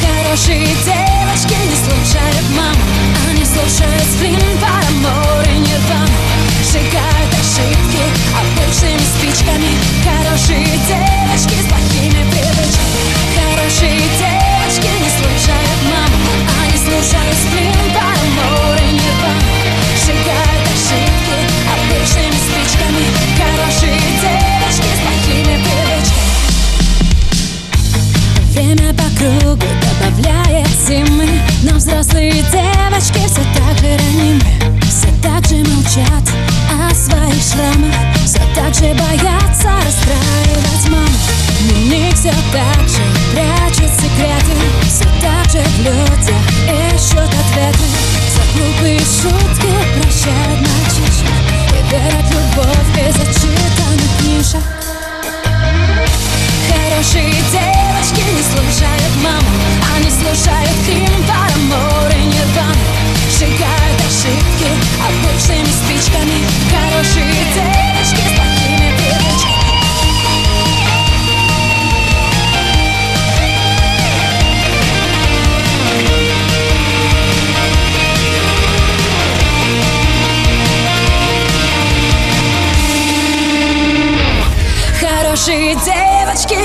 [0.01, 2.81] Хорошие девочки не слушают маму.
[3.29, 6.32] Они слушают сплин, парамор и нирвану
[6.73, 8.01] Сжигают ошибки
[8.33, 9.69] обычными спичками.
[10.03, 13.13] Хорошие девочки с плохими привычками.
[13.35, 14.42] Хорошие девочки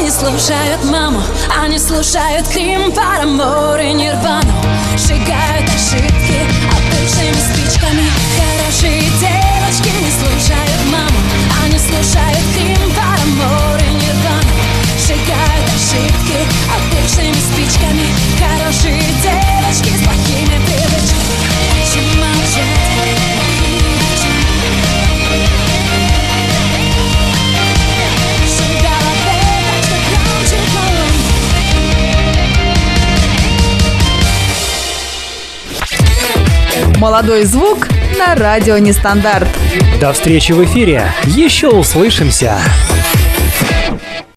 [0.08, 1.20] не слушают маму
[1.62, 4.50] Они слушают Крим, Парамор и Нирвану.
[4.96, 6.40] Сжигают ошибки
[6.76, 8.04] обычными спичками.
[8.38, 11.18] Хорошие девочки не слушают маму
[11.62, 14.54] Они слушают Крим, Парамор и Нирвану.
[14.98, 16.40] Сжигают ошибки
[16.78, 18.06] обычными спичками.
[18.40, 19.37] Хорошие девочки
[36.98, 37.86] Молодой звук
[38.18, 39.46] на радио Нестандарт.
[40.00, 41.12] До встречи в эфире.
[41.26, 42.58] Еще услышимся.